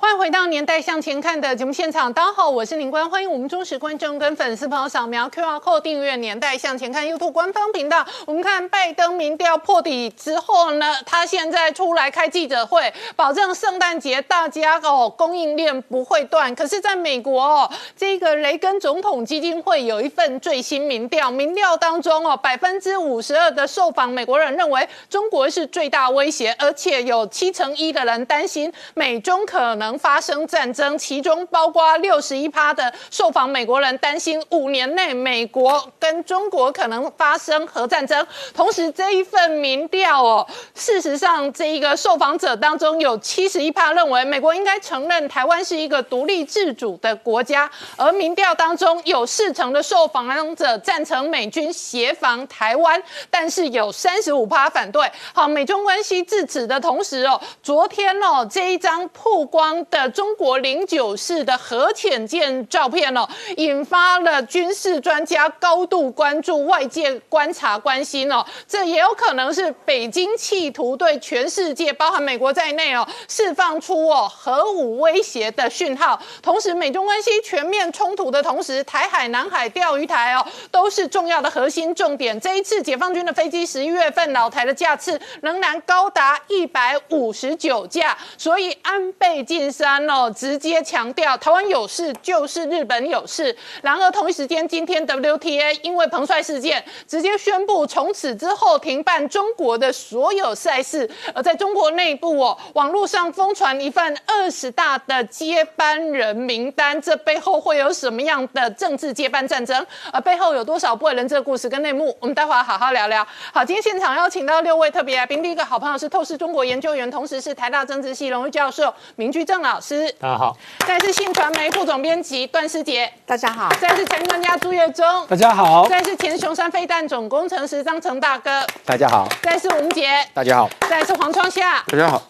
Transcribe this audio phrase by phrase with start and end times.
[0.00, 8.06] 欢迎回到《年代向前看》的节目现场，大家好，我是林官，欢迎我们忠实观众跟粉丝朋友扫描 QR Code 订阅《年代向前看》YouTube 官方频道。
[8.24, 16.54] 我们看拜登民调破底之后呢，他现在出来开记者会，保证圣诞节大家哦供应链不会断。
[16.54, 29.89] 可是，在美国哦，这个雷根总统基金会有一份最新民调，民调当中哦，百分之五十二的受访美国人认为中国是最大威胁，而且有七成一的人担心美中可能。
[29.98, 38.26] 发生战争，其中包括六十一趴的受访美国人担心五年内美国跟中国可能发生核战争。
[38.54, 55.10] 同时，这一份民调哦，事实上这一个受访者当中有七十一趴认为美国应该承认台湾是一个独立自主的国家，而民调当中有四成的受访者赞成美军协防台湾，但是有三十五趴反对。
[55.32, 59.79] 好，美中关系至此的同时哦，昨天哦这一张曝光。
[59.88, 76.20] 的中国零九式的核潜舰照片哦，引发了军事专家高度关注，外界观察关心哦，这也有可能是北京企图对全世界，包含美国在内哦，释放出哦核武威胁的讯号。
[76.42, 82.38] 同时，美中关系全面冲突的同时，台海、南海、钓鱼台哦，都是重要的核心重点。
[82.40, 89.69] 这一次解放军的飞机十一月份老台的架次仍然高达一百五十九架，所以安倍晋。
[89.70, 93.56] 三哦，直接强调台湾有事就是日本有事。
[93.82, 101.08] 然而同一时间，今天 WTA 因为彭帅事件，直接宣布从此之后停办中国的所有赛事。
[101.34, 109.86] 而在中国内部哦，网络上疯传一份二十大的接班人名单，这背后会有什么样的政治接班战争？
[110.12, 112.16] 而背后有多少不为人知的故事跟内幕？
[112.18, 113.24] 我们待会儿好好聊聊。
[113.52, 119.59] 好，今天现场邀请到六位特别来宾，第一个好朋友是透视中国研究员，同时是台大政治系荣誉教授明居正。
[119.62, 132.22] 老师，大家好；再是信传媒副总编辑段世杰，大家好；再是陈专家朱月忠，大家好；再是前雄山飞弹总工程师张成大哥，大家好；再是吴杰，大家好；再是黄创夏，大家好。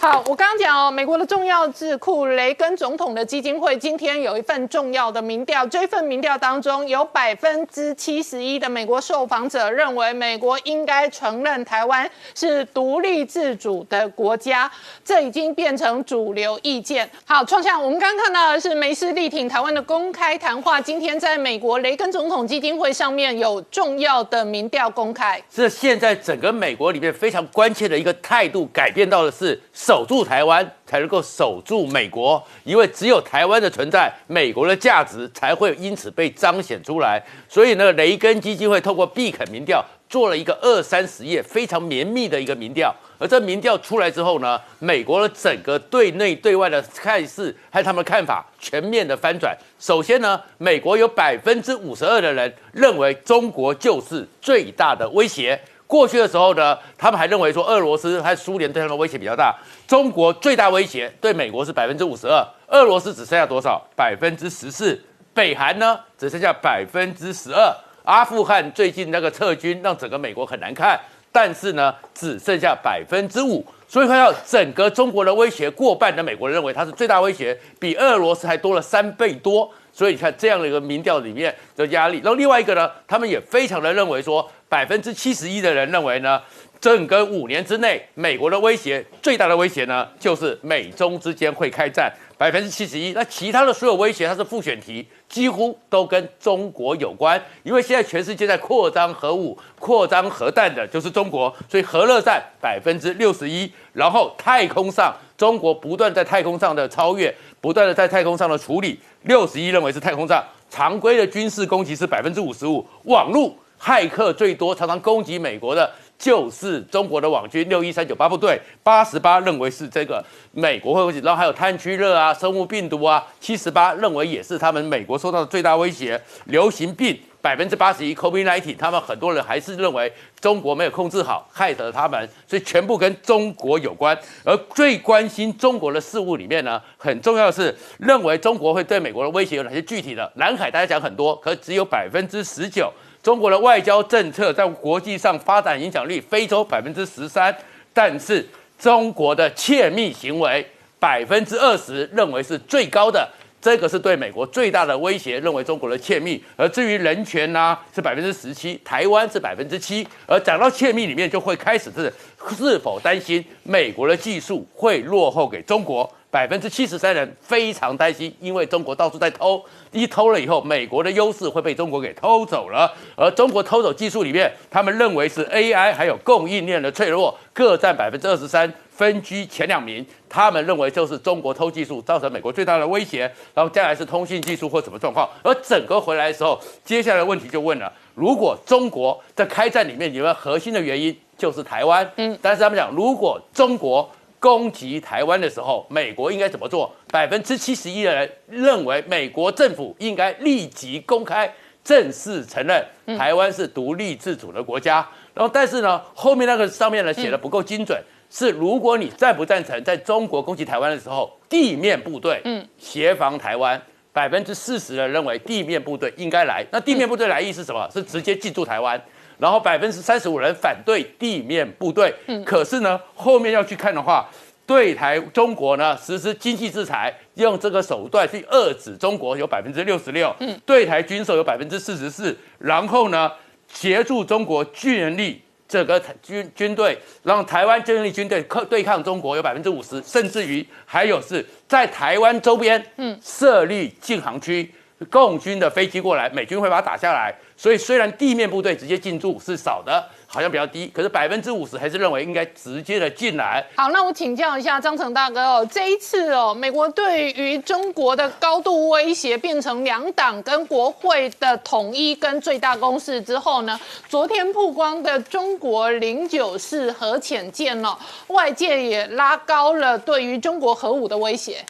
[0.00, 14.70] 好，我刚刚讲哦，美国的重要智库雷根总统的基金会今天有一份重要的民调，这份民调当中有百分之七十一的美国受访者认为美国应该承认台湾是独立自主的国家，
[15.04, 17.10] 这已经变成主流意见。
[17.26, 29.60] 好，创下我们刚刚看到的是梅斯力挺台湾的公开谈话，今天在美国雷根总统基金会上面有重要的民调公开，是现在整个美国里面非常关切的一个态度改变到的是。
[29.88, 37.18] 守住台湾才能够守住美国，因为只有台湾的存在，美国的价值才会因此被彰显出来。
[37.48, 49.56] 所以呢，雷根基金会透过毕肯民调做了一个二三十页非常绵密的一个民调，而这民调出来之后呢，美国的整个对内对外的态势和他们的看法全面的翻转。
[49.80, 55.58] 首先呢，美国有百分之五十二的人认为中国就是最大的威胁。
[55.88, 59.56] 过去的时候呢，他们还认为说俄罗斯和苏联对他们威胁比较大。
[59.86, 63.82] 中国最大威胁对美国是百分之五十二，俄罗斯只剩下多少？
[63.96, 65.02] 百分之十四。
[65.32, 67.74] 北韩呢，只剩下百分之十二。
[68.04, 71.00] 阿富汗最近那个撤军让整个美国很难看，
[71.32, 73.64] 但是呢，只剩下百分之五。
[73.86, 79.70] 所以看到整个中国的威胁，过半的美国人认为它是最大威胁，比俄罗斯还多了三倍多。
[79.90, 86.40] 所以你看这样的一个民调里面的压力，然后另外一个呢，他们也非常的认为说，百分之七十一的人认为呢，
[86.80, 93.12] 整个五年之内，美国的威胁最大的威胁呢，就是美中之间会开战，百分之七十一。
[93.12, 107.34] 那其他的所有威胁，它是复选题，几乎都跟中国有关，因为现在全世界在扩张核武、扩张核弹的就是中国，所以核热战百分之六十一，然后太空上，中国不断在太空上的超越。
[107.60, 110.40] 不断的在太空上的处理，六十一认为是太空上
[110.70, 127.18] 常规的军事攻击是百分之五十五，网络骇客最多，常常攻击美国的就是中国的网军六一三九八部队，八十八认为是这个美国会攻击，然后还有炭疽热啊、生物病毒啊，七十八认为也是他们美国受到的最大威胁，流行病。
[127.40, 134.14] 百分之八十一，COVID-19，他们很多人还是认为中国没有控制好，害得他们，所以全部跟中国有关。
[134.44, 140.30] 而最关心中国的事物里面呢，很重要的是认为中国会对美国的威胁有哪些具体的？
[140.34, 142.92] 南海大家讲很多，可只有百分之十九。
[143.28, 147.54] 中国的外交政策在国际上发展影响力，非洲百分之十三，
[147.92, 148.42] 但是
[148.78, 150.66] 中国的窃密行为
[150.98, 153.28] 百分之二十，认为是最高的。
[153.60, 156.42] 这个是对美国最大的威胁，认为中国的窃密。
[156.56, 160.08] 而至于人权呢，是百分之十七，台湾是百分之七。
[160.24, 162.10] 而讲到窃密里面，就会开始是
[162.56, 166.10] 是否担心美国的技术会落后给中国。
[166.30, 172.92] 百分之七十三人非常担心，因为中国到处在偷，一偷了以后，美国的优势会被中国给偷走了。
[173.16, 180.04] 而中国偷走技术里面，他们认为是 AI 还有供应链的脆弱，各占百分之二十三，分居前两名。
[180.28, 183.20] 他们认为就是中国偷技术造成美国最大的威胁，
[183.54, 185.26] 然后将来是通信技术或什么状况。
[185.42, 194.06] 而整个回来的时候，接下来的问题就问了：如果中国在开战里面，你们核心的原因就是台湾，嗯，但是他们讲，如果中国
[194.40, 196.94] 攻击台湾的时候，美国应该怎么做？
[197.10, 201.52] 百分之七十一的人认为，美国政府应该立即公开、
[201.82, 202.84] 正式承认
[203.18, 205.06] 台湾是独立自主的国家。
[205.34, 208.00] 然后，但是呢，后面那个上面呢写的不够精准，
[208.30, 213.80] 是如果你赞不赞成在中国攻击台湾的时候，地面部队嗯协防台湾，
[214.12, 216.64] 百分之四十的人认为地面部队应该来。
[216.70, 217.88] 那地面部队来意是什么？
[217.92, 219.00] 是直接进驻台湾。
[219.38, 224.28] 然后百分之三十五人反对地面部队，嗯，可是呢，后面要去看的话，
[224.66, 233.30] 对台中国呢实施经济制裁，用这个手段去遏制中国有百分之六十六，嗯，对台军售有百分之四十四，然后呢，
[233.72, 244.74] 协助中国军力这个军军队，让台湾军力军队抗对抗中国有百分之五十，甚至于还有是在台湾周边，嗯，设立禁航区。
[245.10, 247.32] 共军的飞机过来，美军会把它打下来。
[247.60, 253.66] 所以虽然地面部队直接进驻是少的，好像比较低，可是百分之五十还是认为应该直接的进来。
[253.74, 263.78] 好，那我请教一下张成大哥哦，这一次哦，美国对于中国的高度威胁变成两党跟国会的统一跟最大公式之后呢，
[264.08, 271.64] 昨天曝光的中国零九式核潜舰哦，外界也拉高了对于中国核武的威胁。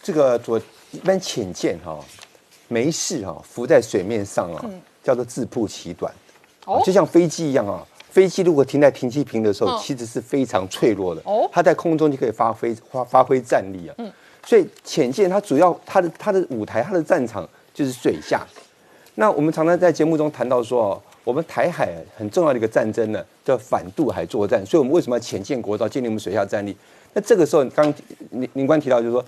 [0.00, 0.56] 这个昨
[0.92, 1.98] 一般潜舰哈。
[2.72, 4.64] 没事哈，浮在水面上啊，
[5.02, 6.12] 叫做自曝其短，
[6.66, 7.86] 哦，就像飞机一样啊。
[8.10, 11.22] 飞机如果停在停机坪的时候，其实是非常脆弱的。
[11.24, 13.94] 哦，它在空中就可以发挥发发挥战力啊。
[13.98, 14.12] 嗯，
[14.44, 18.44] 所以潜舰它主要它的它的舞台它的战场就是水下。
[19.14, 24.66] 那我们常常在节目中谈到说哦，我们台海很重要的一个战争呢，叫反渡海作战。
[24.66, 26.76] 所以我们为什么要潜舰国造，建立我们水下战力？
[27.14, 27.94] 那这个时候，刚
[28.30, 29.24] 林林官提到就是说，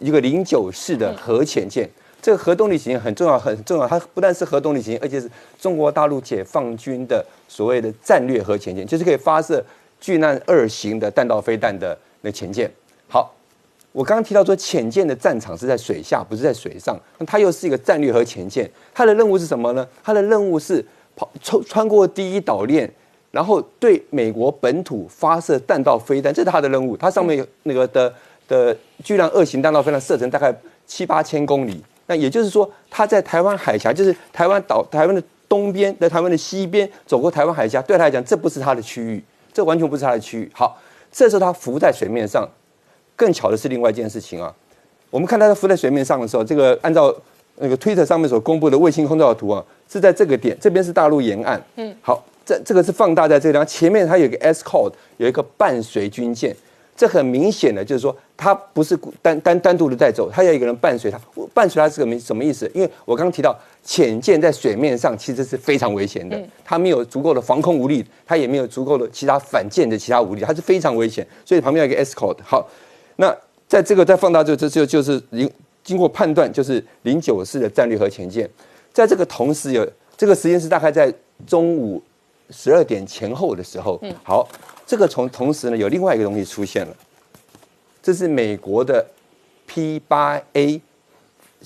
[0.00, 1.88] 一个零九式的核潜舰。
[2.20, 3.86] 这个核动力型舰很重要，很重要。
[3.86, 9.64] 它不但是核动力型舰，而且是中国大陆解放军的所谓的战略核潜舰，就是可以发射
[10.00, 12.70] 巨难二型的弹道飞弹的那潜舰。
[13.08, 13.32] 好，
[13.92, 16.98] 我刚刚提到说潜舰的战场是在水下，不是在水上。
[17.18, 19.86] 那它又是一个战略核潜舰，它的任务是什么呢？
[20.02, 20.84] 它的任务是
[21.14, 22.92] 跑穿穿过第一岛链，
[23.30, 26.96] 然后对美国本土发射弹道飞弹，这是它的任务。
[26.96, 28.12] 它上面有那个的
[28.48, 30.52] 的巨量二型弹道飞弹射程大概
[30.84, 31.80] 七八千公里。
[32.08, 39.22] 那也就是说，他在台湾海峡，就是台湾岛、台湾的东边，在台湾的西边走过台湾海峡，对他来讲，这不是他的区域，
[39.52, 40.50] 这完全不是他的区域。
[40.54, 40.80] 好，
[41.12, 42.48] 这时候他浮在水面上，
[43.14, 44.52] 更巧的是另外一件事情啊。
[45.10, 47.14] 我们看他浮在水面上的时候，这个按照
[47.56, 51.62] 那个推特上面所公布的卫星空照图啊，是在这个点，这边是大陆沿岸。
[51.76, 56.56] 嗯，好，这这个是放大在这地方，前面它有一个 S code，有一个伴随军舰。
[56.98, 61.20] 这很明显的，就是说，他不是单单单独的在走，他要一个人伴随他。
[61.54, 62.68] 伴随他是个什么意思？
[62.74, 71.24] 因为我刚刚提到，潜舰在水面上其实是非常危险的，它没有足够的防空武力，它也没有足够的其他反舰的其他武力，它是非常危险。
[71.44, 72.36] 所以旁边有一个 escort。
[72.42, 72.68] 好，
[73.14, 73.32] 那
[73.68, 75.48] 在这个再放大就这就就是零
[75.84, 78.50] 经过判断，就是零九式的战略核潜舰，
[78.92, 81.14] 在这个同时有这个时间是大概在
[81.46, 82.02] 中午
[82.50, 84.02] 十二点前后的时候。
[84.24, 84.48] 好。
[84.88, 86.96] 这个从同时呢，有另外一个东西出现了，
[88.02, 89.06] 这是美国的
[89.66, 90.80] P 八 A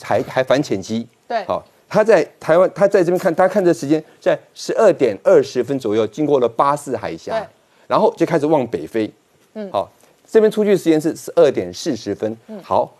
[0.01, 1.07] 海海反潜机。
[1.29, 7.49] 对，好，他在台湾，他在这边看，他看这时间在十二点二十分左右，经过了巴士海峡，
[7.87, 9.09] 然后就开始往北飞。
[9.55, 9.89] 嗯，好，
[10.29, 12.37] 这边出去时间是十二点四十分。
[12.49, 12.93] 嗯，好，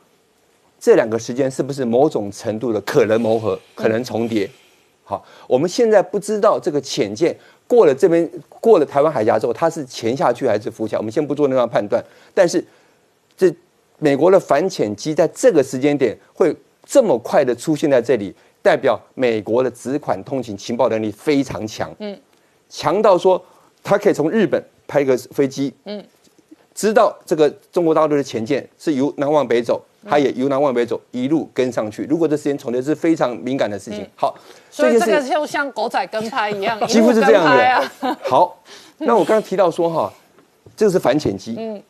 [0.79, 4.49] 这两个时间是不是某种程度的可能磨合，可能重叠？
[5.03, 7.37] 好，我们现在不知道这个潜舰。
[7.67, 10.99] 过了这边，过了台湾海峡之后，它是潜下去还是浮起来？
[10.99, 12.05] 我们先不做那样判断。
[12.35, 12.63] 但是，
[13.37, 13.53] 这
[13.99, 16.55] 美国的反潜机在这个时间点会
[16.85, 21.95] 这么快的出现在这里，代表美国的直款通勤情报能力非常强。
[21.99, 22.19] 嗯，
[22.69, 23.43] 强到说，
[23.83, 26.05] 它可以从日本拍一个飞机，嗯，
[26.75, 29.83] 知道这个中国大陆的潜舰是由南往北走。
[30.09, 32.05] 他也由南往北走，一路跟上去。
[32.05, 34.07] 如果这时间重叠是非常敏感的事情。
[34.17, 34.35] 好，
[34.71, 38.17] 所以这个就像狗仔跟拍一样， 几乎是这样的。
[38.25, 38.59] 好，
[38.99, 40.13] 那我刚刚提到说哈，
[40.77, 41.55] 这个是反潜机。
[41.59, 41.83] 嗯，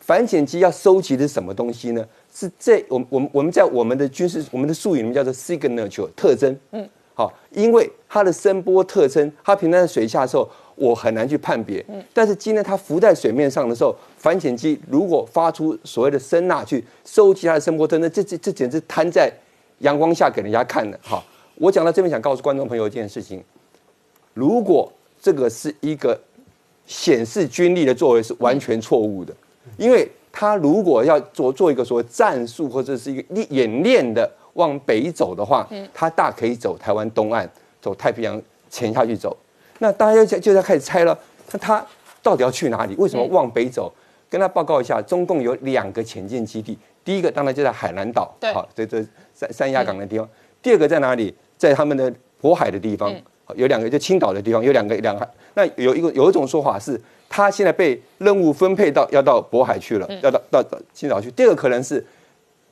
[0.00, 2.04] 反潜机要收集的是什么东西呢？
[2.32, 6.56] 是这我我们我们在我们的军事我们的术语里面叫做 signature 特征。
[6.72, 10.48] 嗯，好，因为它的声波特征，它平常在水下的时候，
[10.80, 11.84] 我很难去判别。
[11.88, 19.30] 嗯，但是今天它浮在水面上的时候，反潜机如果发出所谓的声呐去收集它的声波特征，这这这简直摊在
[19.80, 20.98] 阳光下给人家看的。
[21.02, 21.22] 好，
[21.56, 23.44] 我讲到这边想告诉观众朋友一件事情：
[24.32, 26.18] 如果这个是一个
[26.86, 29.34] 显示军力的作为，是完全错误的，
[29.76, 37.46] 因为他如果要做做一个所谓战术或者是一个演练的往北走的话，他大可以走台湾东岸，
[37.82, 39.36] 走太平洋潜下去走。
[39.80, 41.18] 那大家就就在开始猜了，
[41.52, 41.84] 那他
[42.22, 42.94] 到底要去哪里？
[42.96, 43.92] 为什么往北走？
[44.30, 50.28] 跟他报告一下，中共有两个潜舰基地，第一个当然就在海南岛，好，这这三三亚港的地方。
[50.62, 51.34] 第二个在哪里？
[51.58, 52.10] 在他们的
[52.40, 53.12] 渤海的地方，
[53.56, 55.28] 有两个就青岛的地方，有两个两海。
[55.54, 61.30] 那有一个有一种说法是，他现在被任务分配到要到渤海去了，要到到青岛去。
[61.32, 62.02] 第二个可能是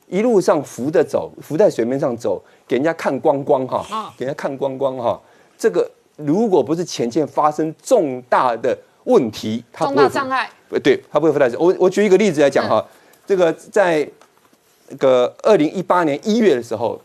[0.07, 5.21] 一路上浮着走，浮在水面上走，给人家看光光哈，给人家看光光哈。
[5.59, 10.51] 这个如果不是前线发生重大的问题，重大障碍，
[10.83, 12.87] 对，他不会浮在我我举一个例子来讲哈，
[13.27, 14.07] 这个在
[14.89, 17.01] 那个二零一八年一月的时候。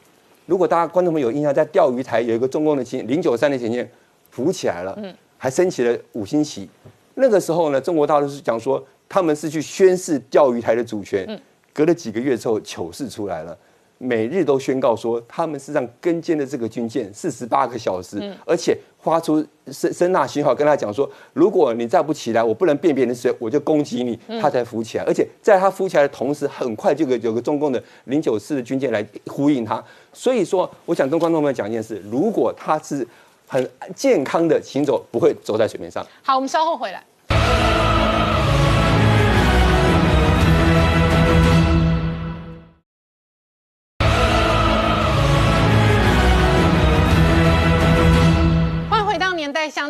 [0.45, 3.89] 如果大家观众们有印象，在钓鱼台有一个中共的前零九三的前线
[4.29, 6.69] 浮起来了，嗯，还升起了五星旗。
[7.13, 11.25] 那个时候呢，中国大陆是讲说他们是去宣示钓鱼台的主权。
[11.29, 11.39] 嗯，
[11.71, 13.57] 隔了几个月之后，糗事出来了。
[14.03, 25.03] 每日都宣告说，他们是让跟监的这个军舰四十八个小时，而且发出声声呐信号，跟他讲说，如果你再不起来，我不能辨别你是谁，我就攻击你，他才浮起来。
[25.05, 29.83] 而且在他浮起来的同时，很快就有有个中共的零九四的军舰来呼应他。
[30.11, 33.07] 所以说，我想跟观众朋友讲一件事：如果他是
[33.47, 36.05] 很健康的行走，不会走在水面上。
[36.21, 37.03] 好，我们稍后回来。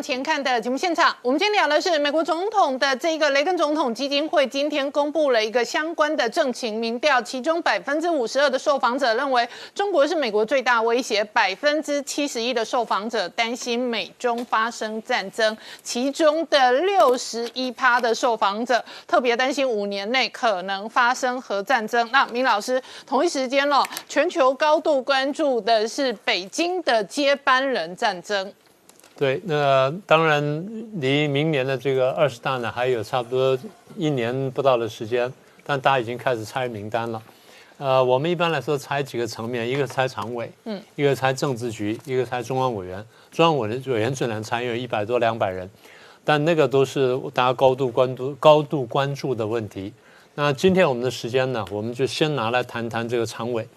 [0.03, 22.09] 前看的节目现场，我们今天聊的是美国总统的这个雷根总统基金会今天公布了一个相关的政情民调，其中百分之五十二的受访者认为中国是美国最大威胁，百分之七十一的受访者担心美中发生战争，其中的六十一趴的受访者特别担心五年内可能发生核战争。
[22.11, 28.53] 那明老师，同一时间哦，全球高度关注的是北京的接班人战争。
[29.15, 30.67] 对，那当然
[30.99, 33.57] 离明年的这个二十大呢，还有差不多
[33.95, 35.31] 一年不到的时间，
[35.63, 37.21] 但大家已经开始猜名单了。
[37.77, 43.05] 呃，我们一般来说猜几个层面，一个猜常委，嗯，一个猜政治局，一个猜中央委员。
[43.31, 45.69] 中央委员委员最难猜，因为一百多两百人，
[46.23, 49.93] 但那个都是大家高度关注、高度关注的问题。
[50.35, 53.67] 那今天我们的时间呢，我们就先拿来谈谈这个常委。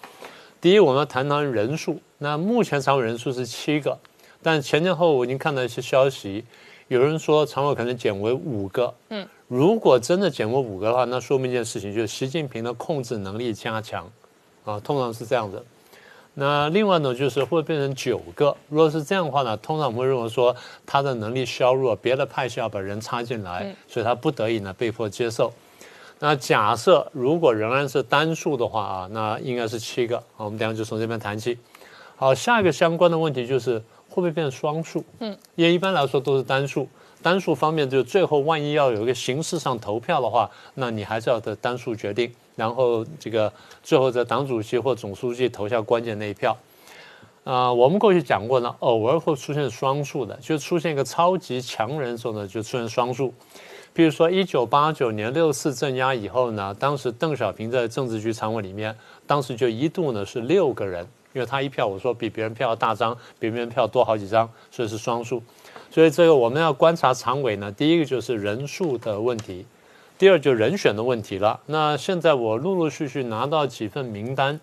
[0.61, 2.01] 第一，我们要谈谈人数。
[2.19, 3.99] 那目前常委人数是七个。
[4.47, 6.45] 但前前后我已经看到一些消息，
[6.87, 8.95] 有人说常委可能减为五个。
[9.09, 14.09] 嗯，如果真的减为五个的话，那说明一件事情，就是习近平的控制能力加强，
[14.65, 15.61] 啊，通常是这样的。
[16.35, 18.57] 那另外呢，就是会变成九个。
[18.69, 20.55] 如果是这样的话呢，通常我们会认为说
[20.87, 25.53] 他的能力削弱，别的派系要把人插进来，所以他不得已呢被迫接受。
[26.21, 30.17] 那假设如果仍然是单数的话啊，那应该是七个。
[30.37, 31.59] 好，我们等下就从这边谈起。
[32.15, 33.83] 好，下一个相关的问题就是。
[34.17, 35.05] 会不会变成双数？
[35.19, 36.89] 嗯，因为一般来说都是单数。
[37.23, 42.33] 单数方面，就最后万一要有一个形式上投票的话，那你还是要的单数决定。
[42.55, 46.57] 然后这个最后在党主席或总书记投下关键那一票。
[47.45, 53.35] 啊，我们过去讲过呢，偶尔会出现双数的，就出现一个超级强人的时候呢，就出现双数。
[53.93, 58.97] 比如说一九八九年六四镇压以后呢，当时邓小平在政治局常委里面，
[59.27, 61.07] 当时就一度呢是六个人。
[61.37, 65.43] 因为他一票，我说比别人票大张，比别人票多好几张，所以是双数。
[65.91, 69.67] 所以这个我们要观察常委呢，第一个就是人数的问题，
[70.17, 71.61] 第二就人选的问题了。
[71.67, 74.59] 那现在我陆陆续续拿到几份名单，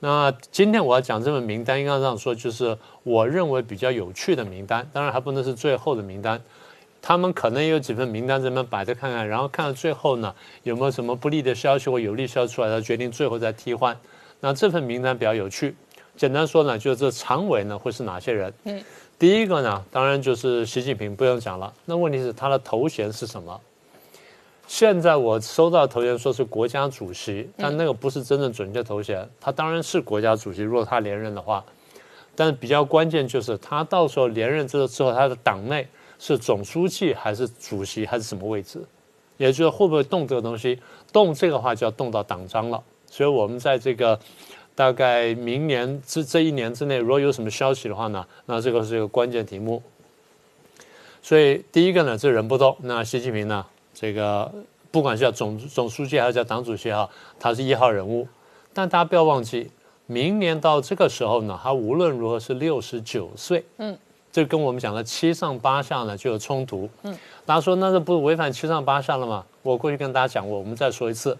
[0.00, 6.40] 那今天我要讲这份名单，应该这样说，就是我认为比较有趣的名单，当然还不能是最后的名单。
[7.02, 13.94] 他们可能也有几份名单这边摆着看看，然后看到最后呢有没有什么不利的消息或有利消息出来，他决定最后再替换。
[14.40, 15.74] 那这份名单比较有趣。
[16.18, 18.52] 简单说呢，就是这常委呢会是哪些人？
[18.64, 18.84] 嗯，
[19.18, 21.72] 第一个呢，当然就是习近平，不用讲了。
[21.86, 23.58] 那问题是他的头衔是什么？
[24.66, 29.26] 现在我收到头衔说是国家主席，但那个不是真正准确头衔。
[29.40, 31.64] 他当然是国家主席，如果他连任的话。
[32.34, 38.80] 但是比较关键就是他到时候连任之后之后，他的党内是总书记还是主席还是什么位置？
[39.38, 40.78] 也就是会不会动这个东西，
[41.12, 42.80] 动这个话就要动到党章了。
[43.06, 44.16] 所以我们在这个
[44.78, 49.82] 大概明年这这一年之内，如果有什么消息的话呢，那这个是一个关键题目。
[51.20, 54.48] 所以第一个呢，这人不多，那习近平呢，这个
[54.92, 58.28] 不管是叫总总书记还是叫党主席哈，他是一号人物。
[58.72, 59.68] 但大家不要忘记，
[60.06, 63.64] 明年到这个时候呢，他无论如何是六十九岁。
[63.78, 63.98] 嗯，
[64.30, 66.88] 这跟我们讲的七上八下呢就有冲突。
[67.02, 67.12] 嗯，
[67.44, 69.44] 大家说那这不是违反七上八下了吗？
[69.62, 71.36] 我过去跟大家讲过，我们再说一次，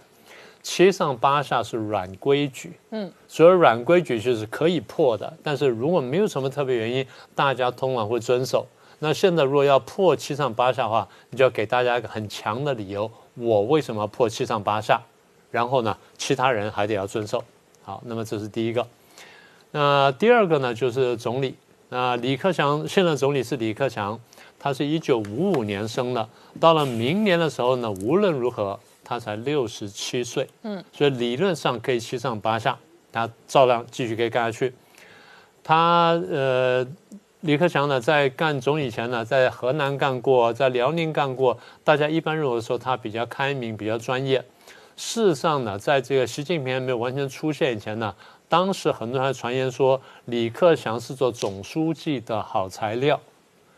[0.70, 2.74] 七上八下是软规矩。
[2.90, 8.66] 嗯，所以软规矩就是可以破的，但是如果没有什么特别原因，大家通常会遵守。
[8.98, 15.00] 那现在如果要破七上八下的话，你就要给大家一个很强的理由，我为什么要破七上八下？
[15.50, 17.42] 然后呢，其他人还得要遵守。
[17.82, 18.86] 好，那么这是第一个。
[19.70, 21.54] 那第二个呢，就是总理。
[21.88, 24.20] 那李克强现在总理是李克强，
[24.58, 26.28] 他是一九五五年生的，
[26.60, 30.46] 到了明年的时候呢，无论如何他才六十七岁。
[30.62, 32.78] 嗯，所以理论上可以七上八下，
[33.10, 34.74] 他照样继续可以干下去。
[35.64, 36.86] 他呃。
[37.42, 41.56] 李克强呢，在干总以前呢，在河南干过，在辽宁干过。
[41.84, 44.44] 大家一般认为说他比较开明，比较专业。
[44.96, 48.12] 事实上呢，在这个习近平还没有完全出现以前呢，
[48.48, 53.20] 当时很多人还传言说李克强是做总书记的好材料。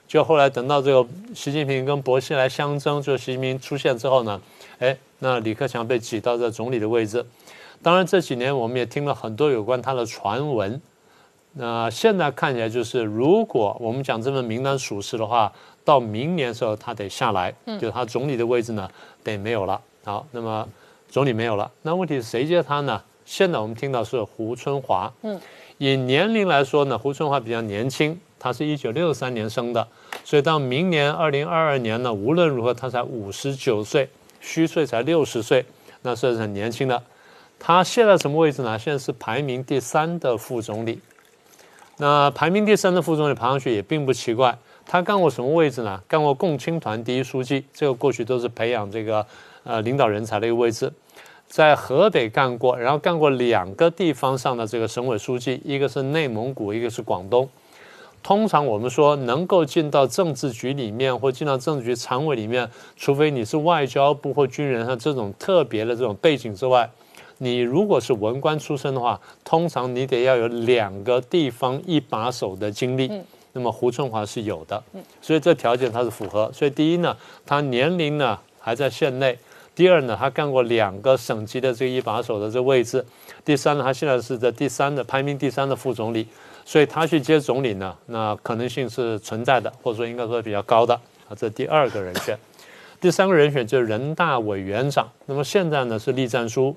[0.08, 4.40] 就后来等到这个习近平跟薄熙来相争，就习近平出现之后呢，
[4.80, 7.24] 哎，那李克强被挤到这总理的位置。
[7.82, 10.80] 当然这几年我们也听了很多有关他的传闻。
[11.52, 15.52] 那现在看起来就是，如果我们讲这份名单属实的话，
[15.84, 18.88] 到明年时候他得下来，就他总理的位置呢
[19.24, 19.80] 得没有了。
[20.04, 20.66] 好，那么
[21.08, 23.02] 总理没有了，那问题是谁接他呢？
[23.24, 25.12] 现在我们听到是胡春华。
[25.22, 25.40] 嗯，
[25.78, 29.86] 以年龄来说呢，胡春华比较年轻，他是一九六三年生的，
[30.24, 34.08] 所以到明年二零二二年呢，无论如何他才五十九岁，
[34.40, 35.64] 虚岁才六十岁，
[36.02, 37.02] 那算是很年轻的。
[37.58, 38.78] 他现在什么位置呢？
[38.78, 41.00] 现在是排名第三的副总理。
[41.98, 44.58] 那排名第三的副总理爬上去也并不奇怪。
[44.86, 46.02] 他干过什么位置呢？
[46.08, 49.24] 干过共青团第一书记，这个过去都是培养这个
[49.62, 50.90] 呃领导人才的一个位置。
[51.46, 57.48] 在河北干过，然后干过两个地方上的这个省委书记，一个是内蒙古，一个是广东。
[58.22, 66.88] 通常我们说能够进到政治局里面或进到政治局常委里面，除非你是外交部或军人，像这种特别的这种背景之外。
[67.38, 73.10] 你如果是文官出身的话，通常你得要有两个地方一把手的经历。
[73.52, 74.80] 那么胡春华是有的，
[75.20, 76.48] 所以这条件他是符合。
[76.52, 79.34] 所以第一呢，他年龄呢还在线内；
[79.74, 83.00] 第二呢，他干过两个省级的这个一把手的这个位置；
[83.44, 86.28] 第三呢，他现在是在第三的排名第三的副总理，
[86.70, 90.94] 所以他去接总理呢，那可能性是存在的，或者说应该说比较高的
[91.28, 91.34] 啊。
[91.36, 92.38] 这第二个人选，
[93.00, 95.10] 第三个人选就是人大委员长。
[95.26, 96.76] 那么现在呢是栗战书。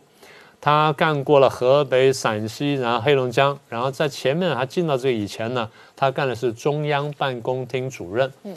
[0.60, 8.32] 他干过了河北、陕西，然后黑龙江，然后在前面还进到这个以前呢，他干的是中央办公厅主任。
[8.46, 8.56] 嗯，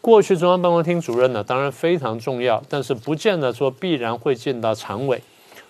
[0.00, 5.22] 过去中央办公厅主任呢，当然非常重要，但是不见得说必然会进到常委。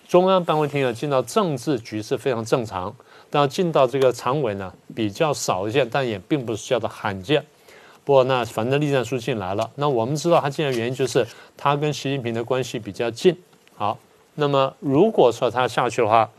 [0.07, 2.95] 中央办公厅要，进到政治局是非常正常，
[3.29, 7.45] 但要进到这个常委呢，比较少见，但也并不是叫做罕见。
[8.03, 13.37] 不过那反正栗战书进来了，那我们知道他进来原因就是他跟习近平的关系比较近。
[13.75, 13.97] 好。
[14.35, 16.29] 那么，如果说他下去的话，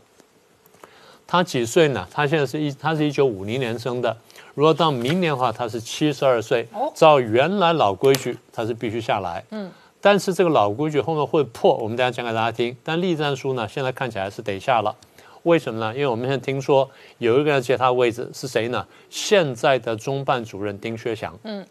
[1.27, 2.07] 他几岁呢？
[2.11, 4.17] 他现在是一，他是一九五零年生的。
[4.55, 6.67] 如果到明年的话，他是七十二岁。
[6.95, 9.43] 照原来老规矩，他是必须下来。
[9.51, 9.69] 嗯。
[9.99, 12.75] 但是这个老规矩后面会破，我们等下讲给大家听。
[12.83, 14.95] 但栗战书呢，现在看起来是得下了。
[15.43, 15.93] 为什么呢？
[15.93, 18.85] 因为我们现在听说有一个人接他位置是谁呢？
[19.09, 21.37] 现在的中办主任丁薛祥。
[21.43, 21.65] 嗯。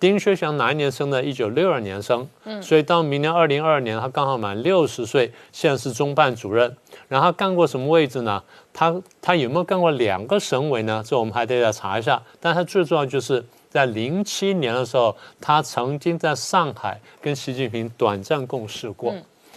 [0.00, 1.22] 丁薛祥哪一年生的？
[1.22, 6.76] 一九六二年生，嗯，所以到明年二零二二年，他刚好满六十岁，现在是中办主任。
[7.06, 8.42] 然后干过什么位置呢？
[8.72, 11.00] 他他有没有干过两个省委呢？
[11.06, 12.20] 这我们还得要查一下。
[12.40, 19.14] 但他最重要就是在零七年的时候，他曾经在上海跟习近平短暂共事过。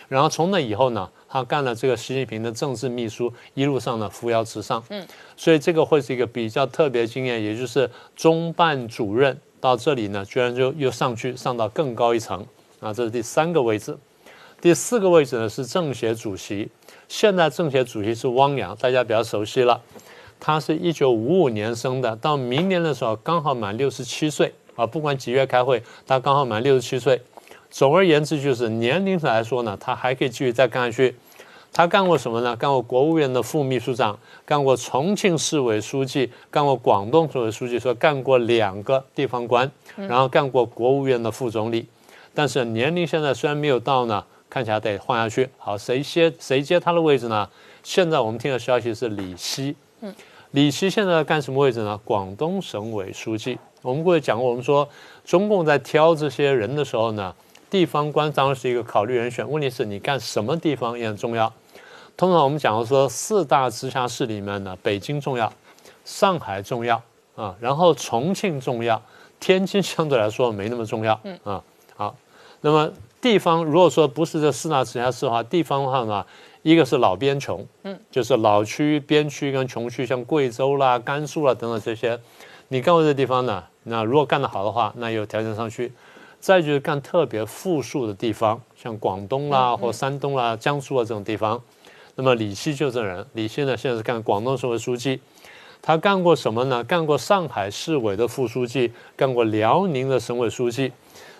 [0.07, 4.81] 然后从那以后呢，他干了这个习近平的政治秘书，一路上呢扶摇直上。
[4.87, 9.37] 嗯，所以这个会是一个比较特别经验，也就是中办主任。
[9.59, 12.45] 到这里呢，居然就又上去上到更高一层
[12.79, 12.93] 啊！
[12.93, 13.97] 这是第三个位置，
[14.61, 16.69] 第四个位置呢是政协主席。
[17.09, 19.81] 现在政协主席是汪洋，大家比较熟悉了。
[20.39, 24.87] 他是一九五五年生的，到明年的时候刚好满六十七岁啊！
[24.87, 27.21] 不管几月开会，他刚好满六十七岁。
[27.69, 31.13] 总而言之，就是年龄上来说呢，他还可以继续再干下去。
[31.75, 32.55] 他干过什么呢？
[32.55, 41.85] 干过国务院的副秘书长，干过重庆市委书记，干过广东省委书记，说干过两个地方官，然后干过国务院的副总理。
[42.33, 45.49] 但是年龄现在虽然没有到呢，看起来得换下去。
[45.57, 47.49] 好，谁接谁接他的位置呢？
[47.83, 49.75] 现在我们听的消息是李希。
[49.99, 50.15] 嗯，
[50.51, 51.99] 李希现在干什么位置呢？
[52.05, 53.59] 广东省委书记。
[53.81, 54.87] 我们过去讲过，我们说
[55.25, 57.35] 中共在挑这些人的时候呢，
[57.69, 59.51] 地方官当然是一个考虑人选。
[59.51, 61.51] 问题是你干什么地方也很重要。
[62.17, 65.51] 通常我们讲说四大直辖市里面呢，北京重要，
[66.03, 67.01] 上海重要
[67.35, 69.01] 啊，然后重庆重要，
[69.39, 71.19] 天津相对来说没那么重要。
[71.23, 71.63] 嗯啊，
[71.95, 72.15] 好，
[72.61, 76.25] 那么地方如果说不是这四大直辖市的话，地方的话呢？
[76.63, 82.19] 一个是老边穷，嗯，就是老区、边区跟穷区，像贵州啦、甘肃啦等等这些，
[82.69, 83.63] 你干过这地方呢？
[83.83, 85.93] 那如果干得好的话，那有条件上去。
[86.39, 91.61] 再就是干特别富庶的地方，像广东啦或山东啦、江苏啊这种地方。
[92.15, 95.19] 那么李希就这人，李希呢现在是干广东省委书记，
[95.81, 96.83] 他干过什么呢？
[96.83, 100.91] 干过上海市委的副书记，干过辽宁的省委书记，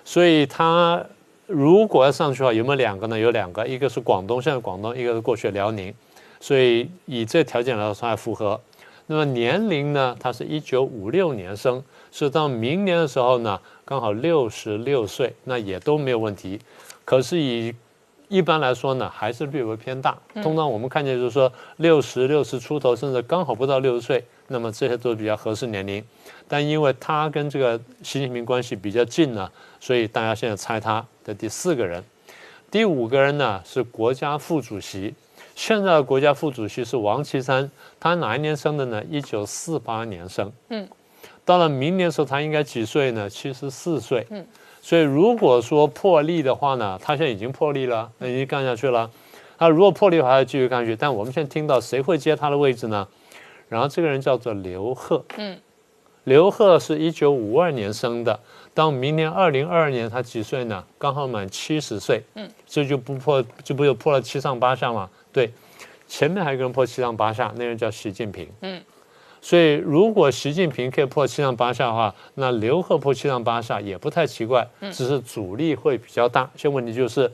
[0.04, 1.06] 所以他。
[1.48, 3.20] 如果要上去的话，有没有两个呢？
[3.20, 5.94] 有两个，一个是广东，现在广东；一个是过去辽宁，
[6.40, 8.60] 所以以这条件来说还符合。
[9.06, 10.18] 那么年龄呢？
[10.20, 16.60] 他是一九五六年生，是到明年的时候呢，刚好六十六岁，那也都没有问题。
[17.04, 17.72] 可是以
[18.28, 20.18] 一般来说呢，还是略微偏大。
[20.44, 26.04] 通常我们看见就是说六十六十出头，甚至刚好不到六十岁，那么这些都是比较合适年龄。
[26.48, 31.06] 但因为他跟这个习近平关系比较近呢，所以大家现在猜他。
[31.26, 32.04] 的第四个人，
[32.70, 35.12] 第五个人呢是国家副主席。
[35.56, 37.68] 现在的国家副主席是王岐山，
[38.00, 39.04] 他哪一年生的呢？
[39.10, 40.52] 一九四八年生。
[40.70, 40.88] 嗯，
[41.44, 43.28] 到了明年的时候，他应该几岁呢？
[43.28, 44.28] 七十四岁。
[44.30, 44.46] 嗯，
[44.86, 49.10] 所以如果说破例的话呢，他现在已经破例了，那已经干下去了。
[49.58, 50.96] 他如果破例的话，要继续干下去。
[50.96, 53.08] 但我们现在听到谁会接他的位置呢？
[53.68, 55.26] 然后这个人叫做刘贺。
[55.38, 55.58] 嗯，
[56.26, 58.40] 刘贺是一九五二年生的。
[58.76, 60.86] 到明年二零二二年，他几岁呢？
[61.00, 62.22] 刚好满七十岁。
[62.36, 65.10] 嗯，这就不破，这不就破了七上八下嘛？
[65.34, 65.52] 对，
[66.08, 68.48] 前面还有一个人破七上八下，那人叫习近平。
[68.62, 68.80] 嗯，
[69.46, 74.68] 所以如果习近平可以破七上八下的话，那刘贺破七上八下也不太奇怪。
[74.80, 76.50] 嗯，只是阻力会比较大。
[76.56, 77.32] 现在问题就是，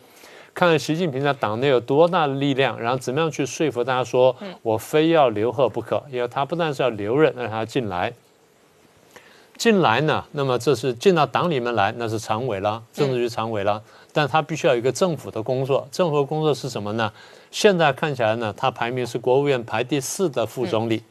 [0.53, 8.11] 看看习近平在党内有多大的力量，然后怎么样去说服大家说，我非要刘贺不可，因为他不但是要留任，让他进来。
[9.55, 13.81] 进来呢，那么这是进到党里面来，那是常委了，政治局常委了。
[14.11, 17.09] 但他必须要有一个政府的工作，政府的工作是什么呢？
[17.51, 21.01] 现在看起来呢，他排名是国务院排第四的副总理，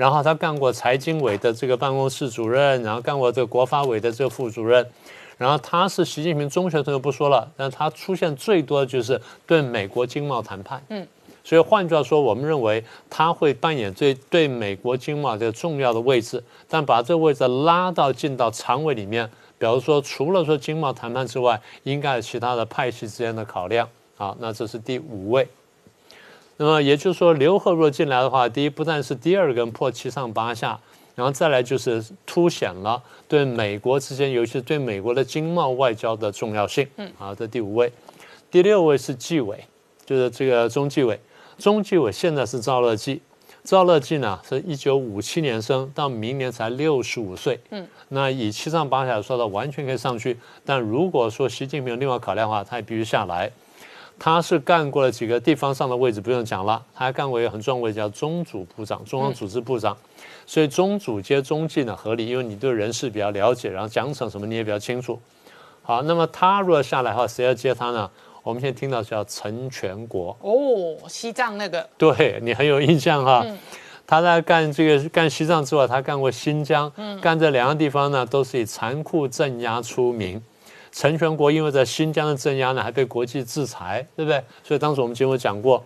[0.00, 4.82] 然后他干过财经委的这个办公室主任，然后干过这个国发委的这个副主任，
[5.36, 10.82] 然后他是习近平中学同学不说了，但他出现最多的就是对美国经贸谈判。
[10.88, 11.06] 嗯。
[11.44, 23.86] 所以换句话说，我们认为他会扮演最对美国经贸这个重要的位置，但把这个位置拉到进到常委里面，比如说除了说经贸谈判之外，应该有其他的派系之间的考量。
[24.16, 25.46] 好，那这是第五位。
[26.60, 30.78] 那么也就是说，刘鹤若进来的话，第一不但是第二根破七上八下，
[31.14, 36.86] 然后再来就是凸显了对美国之间，尤其是对美国的经贸外交的重要性。
[36.96, 37.90] 嗯，好，这第五位。
[38.50, 39.64] 第六位是纪委，
[40.04, 41.18] 就是这个中纪委。
[41.56, 43.22] 中纪委现在是赵乐际，
[43.64, 47.58] 赵乐际呢是一九五七年生，到明年才六十五岁。
[47.70, 50.36] 嗯，那以七上八下说的完全可以上去。
[50.66, 53.50] 但如果说习近平另外考量的话，他也必须下来。
[54.22, 56.80] 他是干过了几个地方上的位置，不用讲了。
[56.94, 59.96] 他还干过一个很重要位置，叫中组部长、中央组织部长。
[60.44, 65.18] 所以中组接中纪呢合理，因为你对人事比较了解，然后奖惩什么你也比较清楚。
[65.82, 68.10] 好，那么他如果下来的话，谁要接他呢？
[68.42, 73.42] 我们现在听到叫陈全国哦，西藏那个，对你很有印象哈。
[74.06, 80.42] 他在干这个干西藏之外，他干过新疆，干这两个地方呢，都是以残酷镇压出名。
[80.92, 84.42] 陈全国因为在新疆的镇压呢，还被国际制裁，对不对？
[84.62, 85.84] 所以当时我们节目讲过，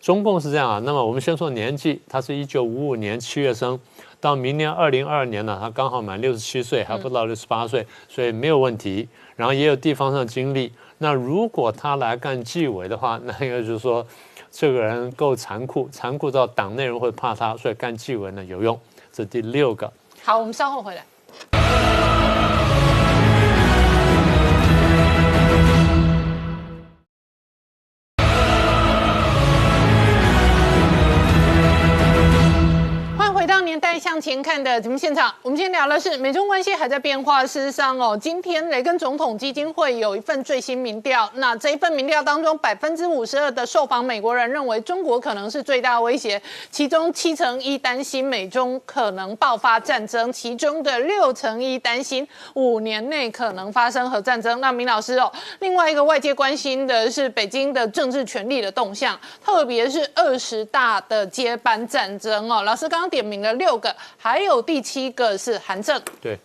[0.00, 0.80] 中共是这样啊。
[0.84, 3.78] 那么我们先说年纪，他是一九五五年七月生，
[4.20, 9.08] 到明年二零二二年呢，他刚好满六十七岁，还不到六十八岁，所以没有问题。
[9.36, 10.72] 然后也有地方上经历。
[10.98, 14.06] 那如果他来干纪委的话， 那应该就是说，
[14.50, 18.78] 这个人够残酷，残酷到党内人会怕他，所以干纪委呢有用。
[19.10, 19.90] 这第六个。
[20.22, 21.02] 好，我们稍后回来。
[33.32, 34.62] 回到年代向前看。
[34.62, 37.44] 的节目现场，我们今天聊的是美中关系还在变化。
[37.44, 46.40] 事实上哦，今天雷根总统基金会有一份最新民调，那这一份民调当中，百分之五十二的受访美国人认为中国可能是最大威胁，
[46.70, 54.60] 其中七成一担心美中可能爆发战争，其中的六成一担心五年内可能发生核战争。
[54.60, 62.62] 那明老师哦，另外一个外界关心的是北京的政治权力的动向，特别是二十大的接班战争哦。
[62.62, 63.94] 老师刚刚点名了六个。
[64.18, 66.38] 还有第七个是韩正，对，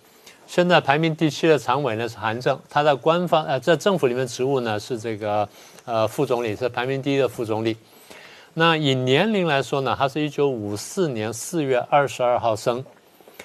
[0.46, 5.48] 现在排名第七的常委呢是韩正，他在官方呃在政府里面职务呢是这个
[5.86, 7.76] 呃副总理，是排名第一的副总理。
[8.54, 12.84] 那以年龄来说呢，他是一九五四年四月二十二号生，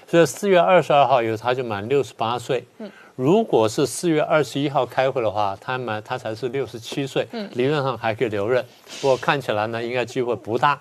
[0.07, 2.64] 所以四月二十二号以后他就满六十八岁。
[2.79, 8.64] 嗯，如果是四月二十一号开会的话，他满他才是六十七岁，嗯，理论上还可以留任，
[9.03, 10.81] 不过看起来呢应该机会不大。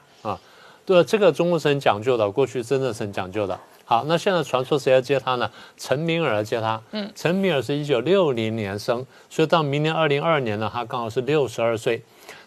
[0.92, 3.58] 对，这个中国是很讲究的，过去真的是很讲究的。
[3.86, 5.50] 好，那现在传说谁要接他呢？
[5.78, 6.82] 陈明尔接他。
[6.92, 12.02] 嗯，陈明尔是一九六零年生，所以到明年二零二二年呢，他刚好是六十二岁。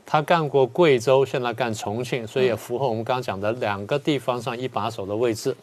[0.05, 5.57] 他干过贵州，现在干重庆，所以也符合我们刚刚讲的两个地方上一把手的位置。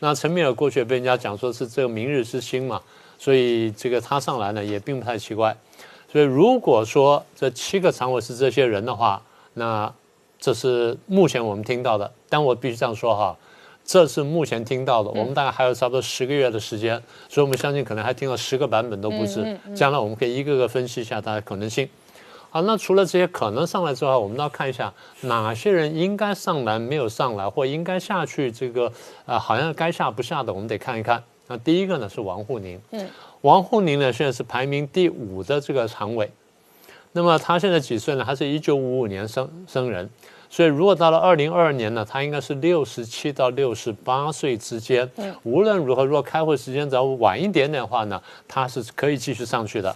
[0.00, 2.82] 那陈明尔过去被人家讲说是这个明日之星嘛，
[3.18, 5.56] 所以这个他上来呢也并不太奇怪。
[6.12, 9.22] 所以如果说这七个常委是这些人的话，
[9.54, 9.90] 那。
[10.38, 13.36] 这是目前我们听到的，但我必须这样说哈，
[13.84, 15.10] 这是目前听到的。
[15.10, 19.56] 我们大概还有差不多十个月的时间，所以我们相信可能还听到十个版本都不止。
[19.74, 21.88] 将来我们可以一个个分析一下它的可能性。
[22.50, 28.90] 好，那除了这些可能上来之外，我们要看一下哪些人应该上来没有上来，或应该下去，这个
[29.26, 31.22] 呃好像该下不下的，我们得看一看。
[31.48, 33.08] 那第一个呢是王沪宁，嗯，
[33.42, 36.30] 王沪宁呢现在是排名第五的这个常委。
[37.12, 38.24] 那么他现在几岁呢？
[38.26, 40.08] 他是一九五五年生生人，
[40.48, 45.10] 所以如果到了二零二二年呢，他应该是六十七到六十八岁之间。
[45.16, 49.94] 嗯，无论如何，如果开会时间只要晚一点点的话呢，他是可以继续上去的。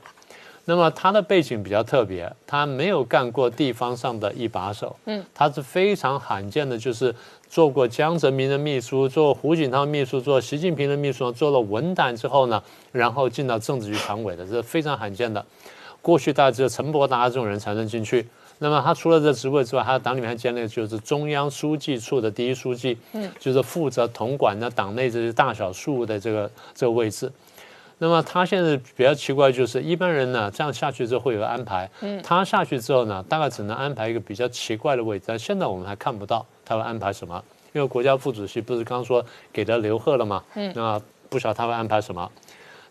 [0.67, 4.95] 那么他的背景比较特别，他没有干过地方上的一把手。
[5.07, 7.13] 嗯，他是非常罕见的，就是
[7.49, 15.45] 做过江泽民的秘书，做胡锦涛秘书，做习近平的秘书，做了文胆之后呢，然后进到政治局常委的，这是非常罕见的。
[16.03, 18.27] 过去大家只有陈伯达这种人才能进去。
[18.63, 27.33] 那么他除了这职位之外，他党里面还兼那个就是中央书记处的第一书记，嗯，就是负责统管的党内这些大小事务的这个这个位置。
[27.97, 35.25] 那么他现在比较奇怪，就是一般人呢这样下去之后会有安排，嗯，他下去之后呢，大概只能安排一个比较奇怪的位置。
[35.29, 37.43] 但现在我们还看不到他会安排什么，
[37.73, 40.45] 因为国家副主席不是刚说给他刘贺了吗？
[40.55, 42.31] 嗯，那不晓得他会安排什么。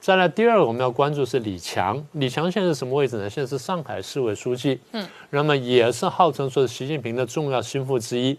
[0.02, 3.30] 再来第二个我们要关注是李强，李强现在是什么位置呢？
[3.30, 8.38] 现在是上海市委书记，嗯，那么也是号称说是习近平的重要心腹之一。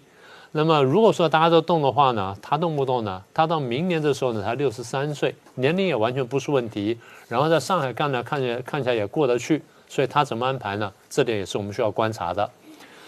[0.53, 3.23] 那么如果说大家都动的话呢，他动不动呢？
[3.35, 6.99] 他到明年的时候呢，才六十三岁，年龄也完全不是问题。
[7.29, 10.91] 然后在上海干呢，看起来看起来也过得去，所以他怎么安排呢？
[11.11, 12.51] 这点也是我们需要观察的。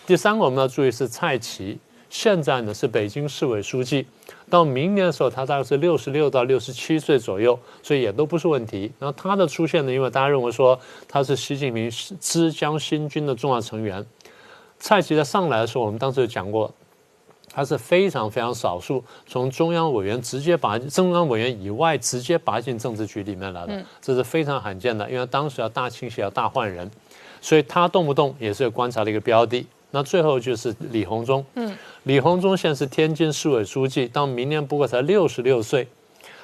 [0.06, 1.78] 第三个我们要注意是蔡奇。
[2.12, 4.07] 现在呢是北京市委书记，
[4.51, 8.92] 到明年的时候他大概是六十六到六十七岁左右，所以也都不是问题。
[8.98, 14.05] 然后他的出现呢，因为大家认为说他是习近平之江新军的重要成员。
[14.79, 16.70] 蔡奇在上来的时候，我们当时就讲过，
[17.51, 25.11] 他是非常非常少数从中央委员直接拔中央委员以外直接拔进政治局里面来的，这是非常罕见的。
[25.11, 26.90] 因为当时要大清洗要大换人，
[27.40, 29.66] 所以他动不动也是观察的一个标的。
[29.92, 35.87] 那最后就是李鸿忠，嗯，李鸿忠现在是天津市委书记，到明年不过才六十六岁，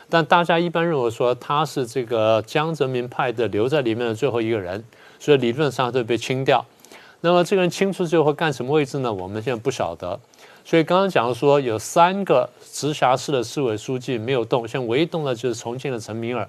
[0.08, 4.84] 但大家一般认为说他是这个江泽民派的留在里面的最后一个人，
[5.18, 6.64] 所以理论上会被清掉。
[7.22, 9.12] 那么这个人清出之后会干什么位置呢？
[9.12, 10.20] 我们现在不晓得。
[10.64, 16.46] 所以刚刚讲说有三个直辖市的市委书记没有动，现在唯一动的就是重庆的陈敏尔，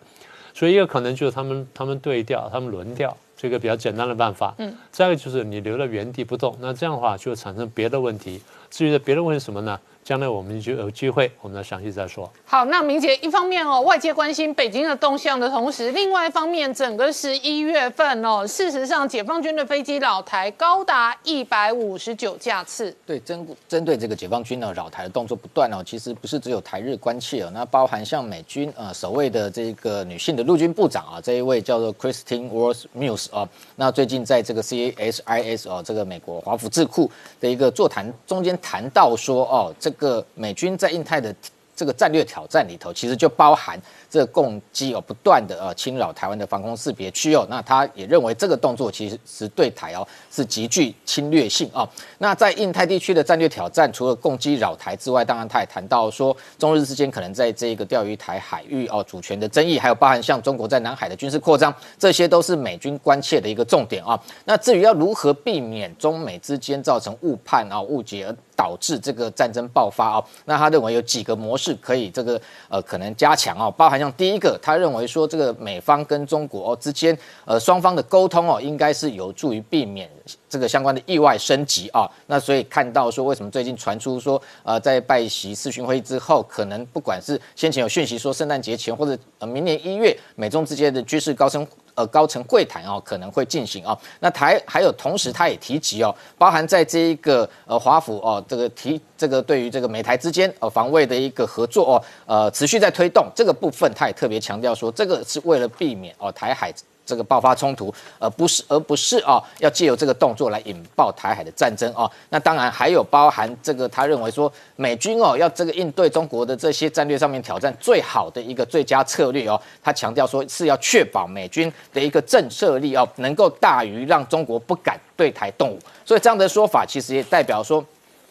[0.54, 3.16] 所以一个可能就是他们他们对调，他们轮调。
[3.42, 8.42] 这个比较简单的办法，嗯，再一个就是你留在原地不动，那这样的话就产生别的问题。
[8.70, 9.80] 至于别的问题什么呢？
[10.10, 12.28] 将来我们就有机会，我们再详细再说。
[12.44, 22.92] 好，那明姐一方面哦，外界关心北京的动向的同时，另外一方面，整个十一月份哦，事实上解放军的飞机扰台高达一百五十九架次。
[23.06, 41.34] 对，针针对这个解放军呢扰台的动作不断哦，其实不是只有台日关切哦，那包含像美军呃首位的这个女性的陆军部长啊，这一位叫做 Christine w a l s m u s e 啊，那最近在这个 CASIS 哦，这个美国华府智库的一个座谈中间谈到说哦，这个美军在印太的
[41.76, 47.48] 这个战略挑战里头，其实就包含这个攻击哦，不断的呃侵扰台湾的防空识别区哦。
[47.50, 51.88] 那他也认为这个动作其实是对台哦是极具侵略性哦。
[52.18, 64.22] 那在印太地区的战略挑战，除了攻击扰台之外，当然他也谈到说，中日之间可能在这个钓鱼台海域哦主权的争议，还有包含像中国在南海的军事扩张，这些都是美军关切的一个重点啊。
[64.44, 80.10] 那至于要如何避免中美之间造成误判啊误解而导致这个战争爆发哦，那他认为有几个模式可以这个呃可能加强哦，包含像第一个，他认为说这个美方跟中国哦之间呃双方的沟通哦，应该是有助于避免
[80.50, 82.06] 这个相关的意外升级啊。
[82.28, 91.66] 那所以看到说为什么最近传出说呃在拜习视讯会议之后，可能不管是先前有讯息说圣诞节前或者呃明年一月美中之间的军事高升。
[92.00, 93.98] 呃，高层会谈哦，可能会进行哦。
[94.22, 106.74] 那台还有同时，他也提及哦，包含在这一个呃华府哦，这个提这个对于这个美台之间呃防卫的一个合作哦，呃持续在推动这个部分，他也特别强调说，这个是为了避免哦台海。
[107.10, 112.08] 这个爆发冲突，而不是而不是啊，要借由这个动作来引爆台海的战争啊。
[112.30, 119.60] 那当然还有包含这个，他认为说美军哦要这个应对中国的这些战略上面挑战，最好的一个最佳策略哦。
[119.84, 125.80] 他强调说是要确保美军的一个震慑力哦，能够大于让中国不敢对台动武。
[126.06, 127.84] 所以这样的说法其实也代表说，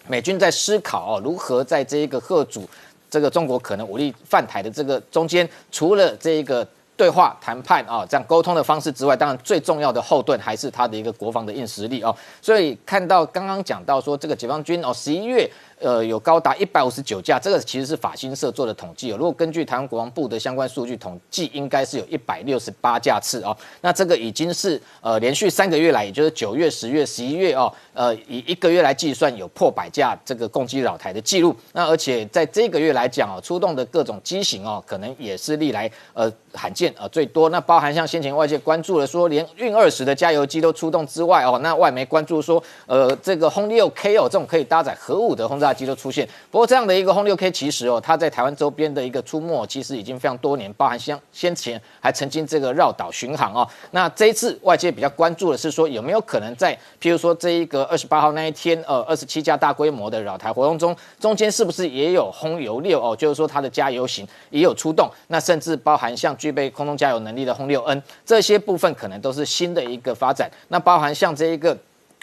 [0.06, 2.68] 美军在思考哦，如何在这一个贺主
[3.10, 6.64] 这个中国可能武力犯台的这个中间，除了这一个。
[6.98, 12.14] 对话谈判啊，这样沟通的方式之外，当然最重要的后盾还是他的一个国防的硬实力哦。
[12.42, 15.48] 所以看到刚刚讲到说，这个解放军哦，十一月。
[15.80, 19.16] 呃，有高达一百五十九架，这个其实是法新社做的统计哦。
[19.16, 23.56] 如果根据台湾国防部的相关数据统计，应该是有一百六十八架次哦。
[23.80, 31.54] 那这个已经是呃连续三个月来，也就是九月、十月、十一月哦，呃以一个月来计算，有破百架这个攻击扰台的记录。
[31.72, 36.28] 那而且在这个月来讲哦，出动的各种机型哦，可能也是历来呃
[36.58, 37.48] 罕见呃最多。
[37.48, 45.68] 那包含像先前外界关注的说，连运二十的加油机都出动之外哦，那外媒关注说，呃这个轰六 K 哦，这种可以搭载核武的轰炸。
[45.78, 53.68] 机都出现，不过这样的一个轰六 K 其实哦，它在台湾周边的一个出没，其实已经非常多年，包含像先前还曾经这个绕岛巡航哦。
[53.92, 63.14] 那这一次外界比较关注的是说，有没有可能在譬如说这一个二十八号那一天，呃，二十七架大规模的绕台活动中，中间是不是也有轰油六哦？
[63.14, 70.50] 就是说它的加油型也有出动，那甚至包含像军具备空中加油能力的轰六 N 这些部分，可能都是新的一个发展。
[70.68, 71.76] 那包含像这一个。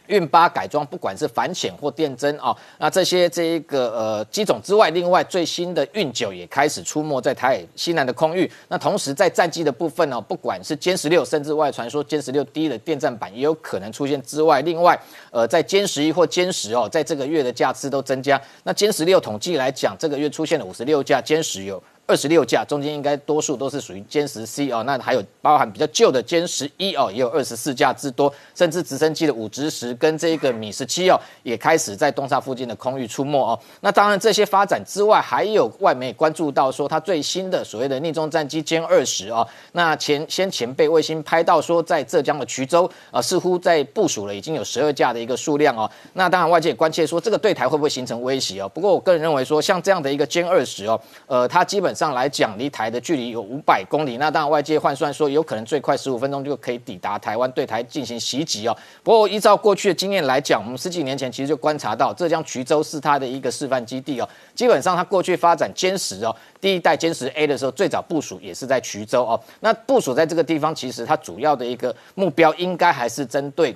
[0.08, 8.48] 运八改装，不管是反潜或电侦啊，那这些这一个呃机种之外，另外最新的运九也开始出没在台海西南的空域。
[8.68, 14.96] 那同时在战机的部分呢，不管是歼十六，甚至外传说歼十六 D 的电战版也有可能出现之外，另外
[15.32, 18.40] 呃在歼十一或歼十哦，在这个月的架次都增加。
[18.62, 21.82] 那歼十六统计来讲，这个月出现了五十六架歼十有。
[22.08, 33.60] 二十六架，中间应该多数都是属于歼十 C 哦，那还有包含比较旧的歼十一哦，也有二十四架之多，甚至直升机的五直十跟这个米十七哦，也开始在东沙附近的空域出没哦。
[33.82, 45.90] 那当然这些发展之外，还有外媒也关注到说，它最新的所谓的逆中战机歼二十哦，那前先前被卫星拍到说，在浙江的衢州啊，似乎在部署了已经有十二架的一个数量哦。
[46.14, 48.70] 那当然外界也关切说，这个对台会不会形成威胁哦？
[48.70, 58.78] 不过我个人认为说，像这样的一个歼二十哦，呃，它基本上来讲，离台的距离有五百公里，那当然外界换算说，有可能最快十五分钟就可以抵达台湾，对台进行袭击哦。
[59.02, 64.30] 不过依照过去的经验来讲，我们十几年前其实就观察到，浙江衢州是它的一个示范基地哦。
[64.54, 69.40] 基本上它过去发展歼十哦，第一代歼十 A 的时候，最早部署也是在衢州哦。
[69.62, 73.76] 那部署在这个地方，其实它主要的一个目标应该还是针对。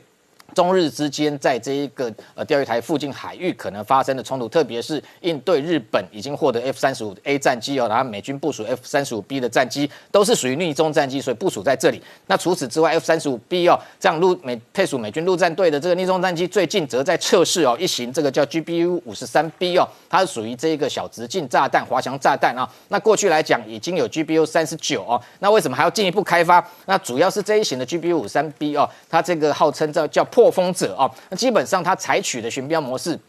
[0.53, 12.01] 中日之间在这一个呃钓鱼台附近海域可能发生的冲突，特别是应对日本已经获得 F 三十五 A 战机哦，然后美军部署 F 三十五 B 的战机都是属于逆中战机，所以部署在这里。
[12.27, 22.67] 那除此之外，F 三十五 B 哦，这样陆美配属美军陆战队的这个逆中战机，最近则在测试哦一型这个叫 GBU 五十三 B 哦，它是属于这一个小直径炸弹滑翔炸弹啊。
[22.87, 26.65] 那过去来讲已经有 GBU 三十九哦，那为什么还要进一步开发？
[26.85, 30.25] 那主要是这一型的 GBU 五三 B 哦，它这个号称叫叫。
[30.39, 33.19] 破风者啊，那基本上它采取的巡标模式。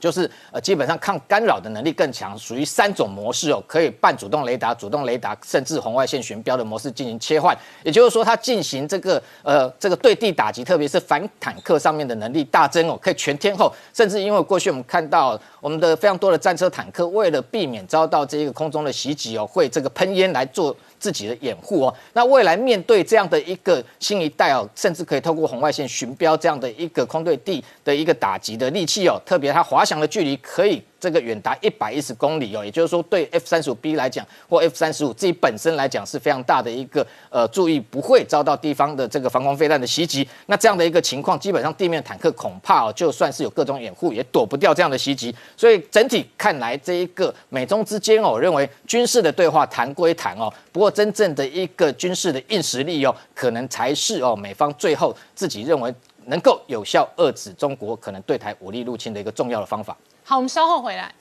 [0.00, 7.56] 就是呃，基本上抗干扰的能力更强，属于三种模式哦，可以半主动雷达、主动雷达，甚至红外线巡标的模式进行切换。
[7.82, 13.72] 也就是说，它进行这个呃这个对地打击，特别是反坦克上面的能力大增哦，可以全天候。
[13.94, 21.94] 甚至因为过去我们看到我们的非常多的战车坦克，为了避免遭到这个空中的袭击哦，会这个喷烟来做自己的掩护哦。
[22.12, 29.94] 那未来面对这样的一个新一代哦，甚至可以透过红外线巡标这样的一个空对地的一个打击的利器哦，特别它滑翔。
[29.94, 30.82] 的距离可以。
[31.04, 40.26] 这个远达一百一十公里哦，也就是说对 F 三十五 B 来讲，或 F 三十五自己本身来讲是非常大的一个呃注意，不会遭到地方的这个防空飞弹的袭击。
[40.46, 45.34] 那这样的一个情况，基本上地面坦克恐怕哦，就算是有各种掩护，也躲不掉这样的袭击。
[45.54, 55.94] 所以整体看来，这一个美中之间哦，我认为军事的对话谈归谈哦，不过真正的一个军事的硬实力哦，可能才是哦美方最后自己认为
[56.26, 59.94] 能够有效遏制中国可能对台武力入侵的一个重要的方法。
[60.26, 61.12] 好，我们稍后回来。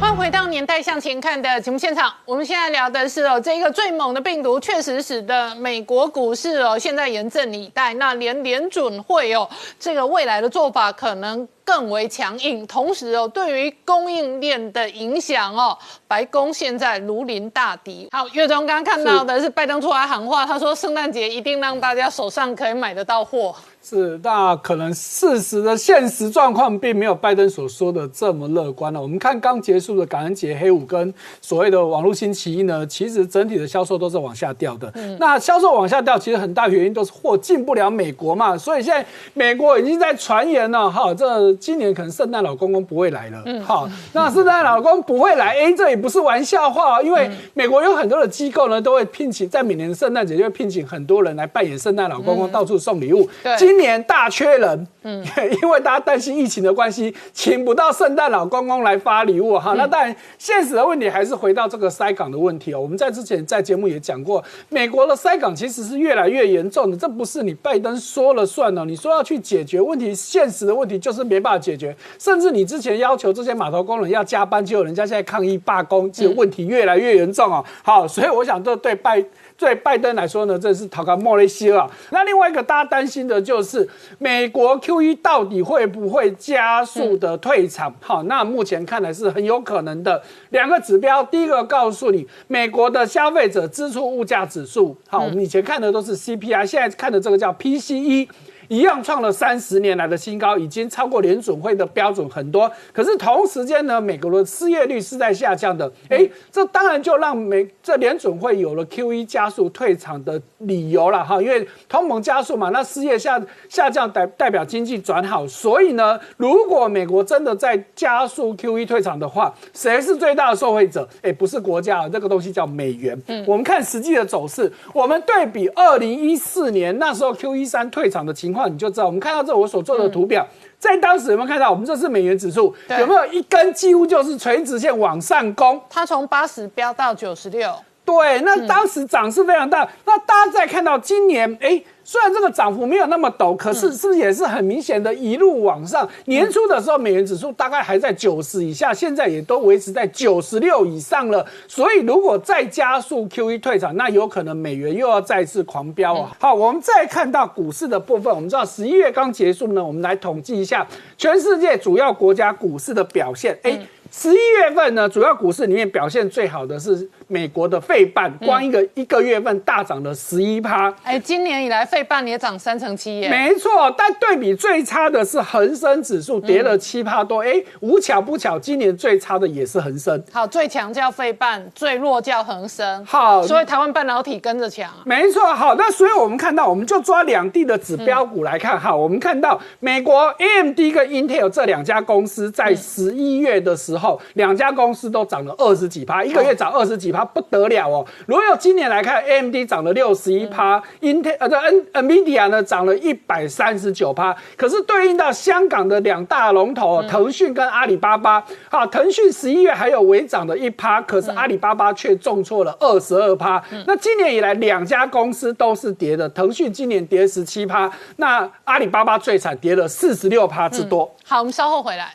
[0.00, 9.46] 欢迎回到年代向前看的节目现场，我们现在聊的是哦，这一个最猛的病毒确实使得美国股市哦现在严阵以待，那连联准会哦
[9.78, 18.08] 这个未来的做法可能更为强硬，同时哦对于供应链的影响哦，白宫现在如临大敌。
[18.12, 23.54] 好，月中刚刚看到的是拜登出来喊话，他说圣诞节一定让大家手上可以买得到货。
[23.82, 29.00] 是，那可能事实的现实状况并没有拜登所说的这么乐观了。
[29.00, 31.12] 我们看刚结束的感恩节黑五跟
[31.42, 34.90] 所谓的网络星期一呢，其实整体的销售都是往下掉的。
[34.94, 53.28] 嗯那销售往下掉，其实很大原因都是货进不了美国嘛，所以现在美国已经在传言了，哈，这今年可能圣诞老公公不会来了，好，那圣诞老公不会来，哎，这也不是玩笑话，因为美国有很多的机构呢，都会聘请在每年的圣诞节就会聘请很多人来扮演圣诞老公公，到处送礼物。
[53.42, 55.24] 对今年大缺人，嗯，
[55.62, 59.74] 因为大家担心疫情的关系，请不到圣诞老公公来发礼物哈。
[59.76, 62.80] 那当然，现实的问题还是回到这个塞港的问题哦。
[62.80, 68.84] 我们在之前在节目也讲过，美国的塞港其实是越来越严重的，这不是你拜登说了算哦。
[68.84, 77.64] 你说要去解决问题，现实的问题就是没办法解决，甚至你之前要求这些码头工人要加班，结果人家现在抗议罢工，这个问题越来越严重哦。
[77.82, 79.22] 好，所以我想这对拜。
[79.56, 81.88] 对拜登来说呢，这是讨个莫雷西了。
[82.10, 83.88] 那另外一个大家担心的就是
[84.18, 87.94] 美国 Q E 到底会不会加速的退场？
[88.00, 90.20] 好，那目前看来是很有可能的。
[90.50, 98.28] 两个指标，第一个告诉你美国的消费者支出物价指数，好，我们以前看的都是 C P I，现在看的这个叫 P C E。
[98.68, 102.70] 一样创了三十年来的新高，已经超过联准会的标准很多。
[102.92, 105.90] 可是同时间呢，美国的失业率是在下降的。
[106.08, 115.46] 哎，这当然就让美这联准会有了 Q E 加速退场的理由了哈，因为通膨加速嘛，那失业下下降代代表经济转好。
[115.46, 121.06] 所以呢，如果美国真的在加速 Q E 退场的话，谁是最大的受惠者？
[121.22, 123.20] 哎，不是国家，这个东西叫美元。
[123.26, 129.06] 嗯我们看实际的走势，我们对比二零一四年那时候 Q E 三退场的情况，你就知道。
[129.06, 130.46] 我们看到这我所做的图表，
[130.78, 131.70] 在当时有没有看到？
[131.70, 135.80] 我们这是美元指数，有没有一根几乎就是垂直线往上攻？
[135.90, 137.74] 它从八十飙到九十六，
[138.04, 139.88] 对，那当时涨势非常大。
[140.04, 146.08] 那大家再看到今年，哎，虽然这个涨幅没有那么陡，可是是不是也是很明显的一路往上？
[146.26, 151.44] 年初的时候，美元指数大概还在九十以下，现在也都维持在九十六以上了。
[151.66, 156.28] 所以如果再加速 Q E 退场，那有可能美元又要再次狂飙哦。
[156.38, 160.86] 好，我们再看到股市的部分，我们知道十一月刚结束呢，我们来统计一下
[161.16, 163.58] 全世界主要国家股市的表现。
[163.62, 163.80] 哎、
[164.10, 170.92] 十一月份呢，主要股市里面表现最好的是美国的费半，光一个、一个月份大涨了十一趴。
[171.02, 173.28] 哎，今年以来费半也涨三成七耶。
[173.28, 177.42] 没错，但对比最差的是恒生指数跌了七趴多。
[177.42, 180.22] 哎、无巧不巧，今年最差的也是恒生。
[180.32, 183.04] 好，最强叫费半，最弱叫恒生。
[183.04, 185.02] 好所以台湾半导体跟着强啊。
[185.04, 198.04] 没错，好，那所以我们看到，我们就抓两地的指标股来看，哈，我们看到美国 AMD 跟 Intel 这两家公司在十一月的时候，两家公司都涨了二十几趴，一个月涨二十几趴，不得了哦。
[198.26, 213.62] 如果今年来看，AMD 涨了六十一趴，Intel 呃这 N NVIDIA 呢涨了一百三十九趴，可是对应到香港的两大龙头哦，腾讯跟阿里巴巴，好，腾讯十一月还有微涨的一趴，可是阿里巴巴却重挫了二十二趴。
[213.86, 221.14] 那今年以来两家公司都是跌的，腾讯今年跌十七趴，那阿里巴巴最惨，跌了四十六趴之多。
[221.24, 222.14] 好，我们稍后回来。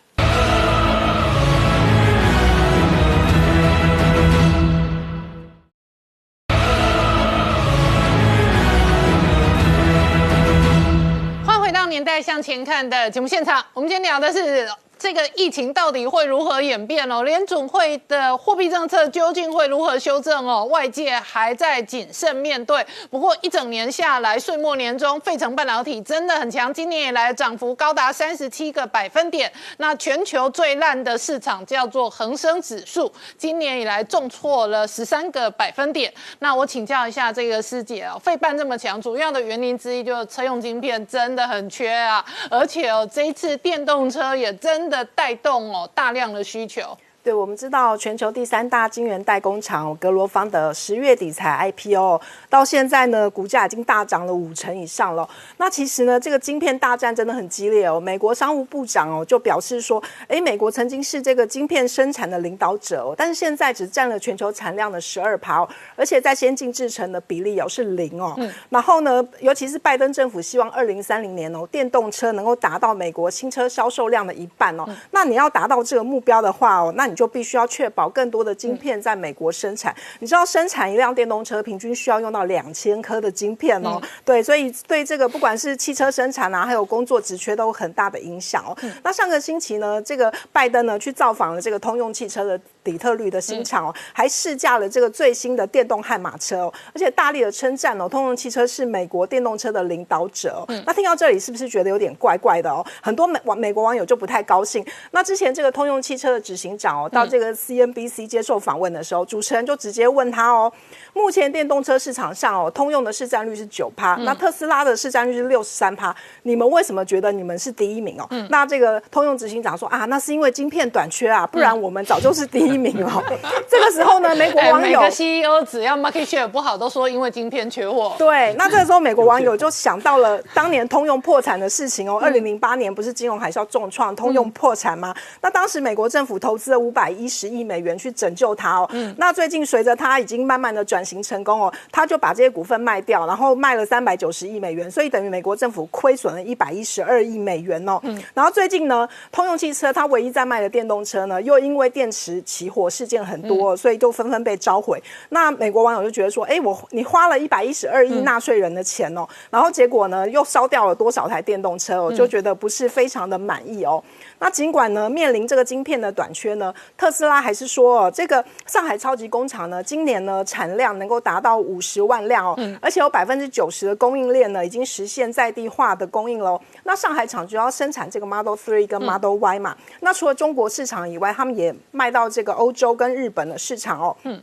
[12.00, 14.66] 年代向前看的节目现场，我们今天聊的是
[15.00, 17.24] 这个疫情到底会如何演变哦？
[17.24, 20.66] 联准会的货币政策究竟会如何修正哦？
[20.66, 22.86] 外界还在谨慎面对。
[23.10, 29.50] 不过一整年下来，岁末年中，费城半导体真的很强，今年以来涨幅高达三十七个百分点。
[29.78, 36.14] 那全球最烂的市场叫做恒生指数，今年以来重挫了十三个百分点。
[36.39, 44.89] 那我请教一下这个师姐哦，费半这么强，主要的原因之一就是车用晶片真的很缺啊，而且哦，这一次电动车也真。
[44.90, 46.98] 的带动哦大量的需求。
[47.22, 55.28] 对，我们知道全球第三大晶圆代工厂格罗方的十月底才 IPO，到现在呢，股价已经大涨了五成以上了。
[55.58, 58.00] 那其实呢，这个晶片大战真的很激烈哦。
[58.00, 65.68] 美国商务部长哦就表示说，哎，美国曾经是这个晶片生产的领导者哦，但是现在只占了全球产量的十二趴，
[65.98, 68.34] 而且在先进制程的比例哦是零哦。
[68.70, 74.86] 然后呢，尤其是拜登政府希望二零三零年哦，电动车能够达到美国新车销售量的一半哦。
[75.12, 79.95] 那你要达到这个目标的话哦，那你就必须要确保更多的晶片在美国生产。
[80.20, 84.01] 你知道生产一辆电动车平均需要用到两千颗的晶片哦。
[84.24, 88.78] 对，所以对这个不管是汽车生产啊，还有工作职缺都有很大的影响哦。
[89.03, 100.66] 那上个星期呢，这个拜登呢去造访了这个通用汽车的底特律的新厂哦，还试驾了这个最新的电动悍马车哦，而且大力的称赞哦，通用汽车是美国电动车的领导者哦。
[100.86, 102.86] 那听到这里是不是觉得有点怪怪的哦？
[103.02, 104.86] 很多美网美国网友就不太高兴。
[105.10, 110.70] 那之前这个通用汽车的执行长哦，到这这个 CNBC 接受访问的时候，主持人就直接问他哦，
[111.14, 116.14] 目前电动车市场上哦，通用的市占率是九趴，那特斯拉的市占率是六十三趴，
[116.44, 118.28] 你们为什么觉得你们是第一名哦？
[118.50, 123.24] 那这个通用执行长说啊，那是因为晶片短缺啊，不然我们早就是第一名哦。
[123.70, 128.14] 这个时候呢，美国网友 CEO 只要 market share 不好，都说因为晶片缺货。
[128.18, 135.16] 对，那这个时候美国网友就想到了当年通用破产的事情哦，二零零八年不是金融海啸重创，通用破产吗？
[135.42, 137.30] 那当时美国政府投资了五百一。
[137.30, 148.02] 十亿美元去拯救它哦，嗯那最近随着它已经慢慢的转型成功哦，他就把这些股份卖掉，然后卖了三百九十亿美元，所以等于美国政府亏损了一百一十二亿美元哦。
[148.34, 155.01] 然后最近呢，通用汽车它唯一在卖的电动车呢，又因为电池起火事件很多，所以就纷纷被召回。
[155.30, 164.03] 那美国网友就觉得说，哎，我你花了一百一十二亿纳税人的钱哦，然后结果呢又烧掉了多少台电动车哦，就觉得不是非常的满意哦。
[164.40, 176.60] 那尽管呢面临这个晶片的短缺呢，特斯拉还是说，这个上海超级工厂呢，今年呢产量能够达到五十万辆哦，而且有百分之九十的供应链呢已经实现在地化的供应喽。
[176.84, 184.16] 那上海厂主要生产这个 Model Three 跟 Model Y 嘛，那除了中国市场以外，他们也卖到这个欧洲跟日本的市场哦。
[184.24, 184.42] 嗯。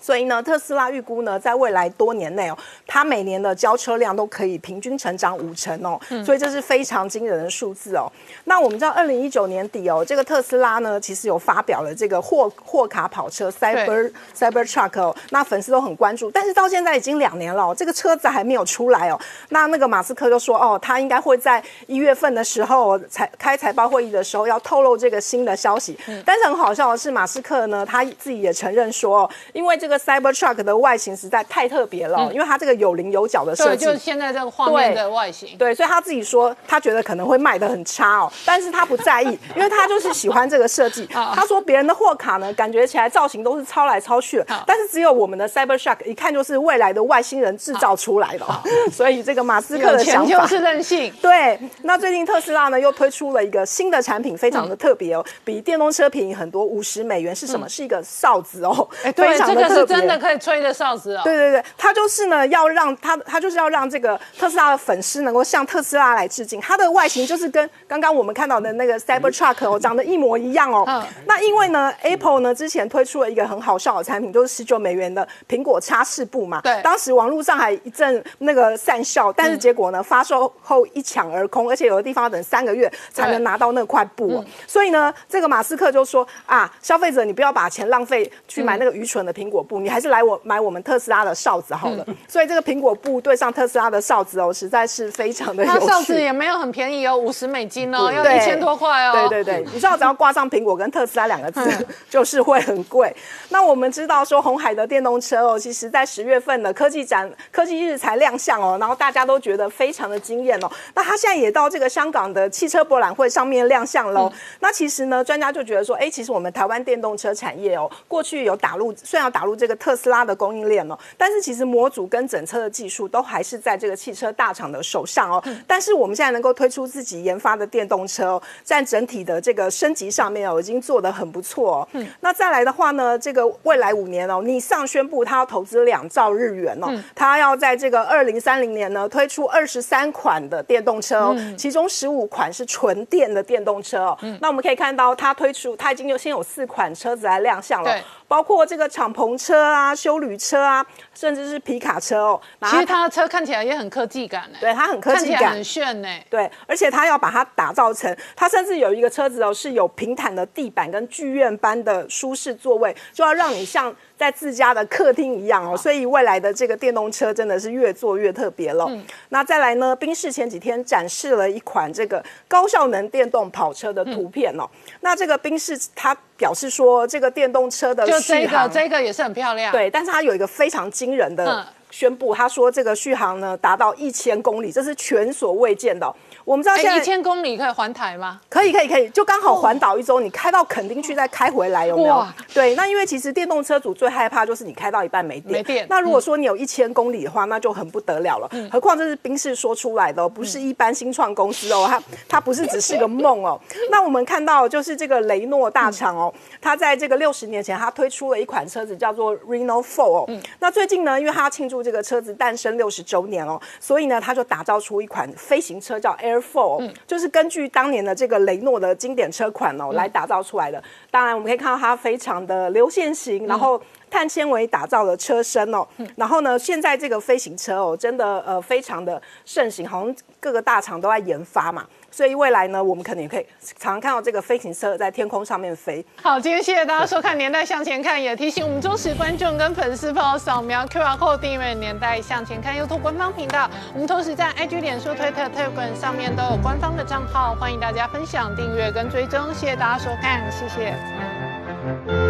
[0.00, 8.10] 所以呢，特斯拉预估呢，在未来多年内哦，它每年的交车量都可以平均成长五成哦，所以这是非常惊人的数字哦。
[8.44, 19.20] 那我们知道，二零一九年底哦，这个特斯拉呢，其实有发表了这个货货卡跑车 Cyber Cyber Truck 哦，那粉丝都很关注，但是到现在已经两年了，这个车子还没有出来哦。
[19.50, 25.98] 那那个马斯克就说哦，他应该会在一月份的时候财开财报会议的时候要透露这个新的消息。
[26.24, 29.89] 但是很好笑的是，马斯克呢，他自己也承认说哦，因为这个。
[29.90, 35.48] 这个 Cyber Truck 的外形实在太特别了，因为它这个有棱有角的设计，就是现在这个画面的外形。
[35.58, 39.26] 对，所以他自己说，他觉得可能会卖的很差哦，但是他不在意，
[39.56, 41.08] 因为他就是喜欢这个设计。
[41.34, 48.46] 他说别人的货卡呢，感觉起来造型都是抄来抄去的，但是只有我们的 Cyber Truck 一看就是未来的外星人制造出来的。
[48.92, 51.12] 所以这个马斯克的想法就是任性。
[51.20, 57.68] 对，那最近特斯拉呢又推出了一个新的产品，非常的特别哦，比电动车便宜很多，五十美元是什么？
[57.68, 59.79] 是一个哨子哦，非常的特别。
[59.80, 61.20] 是真的可以吹的哨子哦。
[61.24, 66.60] 对对对，他就是呢，要让他他就是要让这个特斯拉的粉丝能够向特斯拉来致敬。
[66.60, 70.84] 它的外形就是跟刚刚我们看到的那个 Cyber Truck 哦，长得一模一样哦。
[70.86, 71.02] 嗯。
[71.26, 76.60] 那因为呢，Apple 呢之前推出了一个很好笑的产品，就是十九美元的苹果擦拭布嘛。
[76.62, 76.80] 对。
[76.82, 84.44] 当时网络上还一阵那个散笑，但是结果呢，发售后一抢而空，而且有的地方要等三个月才能拿到那块布哦。
[84.66, 92.04] 所以呢，这个马斯克就说啊，消费者你不要把钱浪费去买那个愚蠢的苹果布，你还是来我买我们特斯拉的哨子好了。
[92.26, 95.78] 所以这个苹果布对上特斯拉的哨子哦，实在是非常的有趣。
[95.78, 99.12] 它哨子也没有很便宜哦，五十美金哦，要一千多块哦。
[99.12, 103.14] 对对对，你知道只要挂上苹果跟特斯拉两个字， 就是会很贵。
[103.50, 110.68] 那我们知道说红海的电动车哦，其实在十月份的科技展、科技日才亮相哦，然后大家都觉得非常的惊艳哦。
[110.94, 114.32] 那它现在也到这个香港的汽车博览会上面亮相喽。
[114.58, 119.59] 那其实呢，专家就觉得说，哎，其实我们台湾电动车产业哦，过去有打入，虽然要打入。
[119.60, 120.98] 这个特斯拉的供应链哦。
[121.16, 125.42] 但是其实模组跟整车的技术都还是在这个汽车大厂的手上哦。
[125.66, 131.86] 但是我们现在能够推出自己研发的电动车哦，在整体的这个升级上面哦，已经做得很不错。
[131.92, 144.18] 嗯，那再来的话呢，这个未来五年哦，你上宣布它要投资两兆日元哦，它要在这个二零三零年呢推出二十三款的电动车哦，其中十五款是纯电的电动车哦。
[144.40, 147.94] 那我们可以看到，它推出它已经有先有四款车子来亮相了。
[148.30, 152.40] 包括这个敞篷车啊、修旅车啊，甚至是皮卡车哦。
[152.62, 156.08] 其实它的车看起来也很科技感，对，它很科技感，很炫呢。
[156.30, 163.92] 对，而且它要把它打造成，它甚至有一个车子哦，是有平坦的地板跟剧院般的舒适座位，就要让你像。
[164.20, 168.86] 在自家的客厅一样哦，所以未来的这个电动车真的是越做越特别了。
[169.30, 169.96] 那再来呢？
[169.96, 174.68] 宾士前几天展示了一款这个高效能电动跑车的图片哦。
[175.00, 179.72] 那这个宾士它表示说，这个电动车的就这个这个也是很漂亮。
[179.72, 186.14] 对，但是它有一个非常惊人的宣布，他说这个续航呢达到一千公里，这是前所未见的。
[186.44, 188.40] 我们知道现在一千公里可以环台吗？
[188.48, 192.26] 可以，可以，可以，就刚好环岛一周，你开到垦丁去再开回来，有没有？
[192.54, 195.52] 对，那因为其实电动车主最害怕就是你开到一半没电。
[195.52, 195.86] 没电。
[195.88, 198.50] 那如果说你有一千公里的话，那就很不得了了。
[198.70, 203.60] 何况这是宾士说出来的，哦不是一般新创公司哦，它它不是只是个梦哦。
[203.90, 210.40] 那我们看到就是这个雷诺大厂哦，它在这个六十年前，它推出了一款车子叫做 Renault Four 哦。
[210.58, 220.82] 那最近呢，因为它庆祝这个车子诞生六十周年哦，所以呢，它就打造出一款飞行车叫 Air Four，就是根据当年的这个雷诺的经典车款哦来打造出来的。
[221.10, 225.86] 当然，我们可以看到它非常的流线型，然后碳纤维打造的车身哦。
[226.16, 231.86] 然后呢，现在这个飞行车哦，真的呃非常的盛行，好像各个大厂都在研发嘛。
[232.10, 233.46] 所以未来呢，我们可能也可以
[233.78, 236.04] 常常看到这个飞行车在天空上面飞。
[236.22, 243.70] 好，今天谢谢大家收看《年代向前看》，也提醒我们忠实观众跟粉丝朋友扫描 QR Code 订阅《年代向前看》YouTube 官方频道。
[243.94, 249.52] 我们同时在 IG、脸书、推特、Telegram 上面都有官方的账号，欢迎大家分享、订阅跟追踪。
[249.54, 252.29] 谢谢大家收看，谢谢。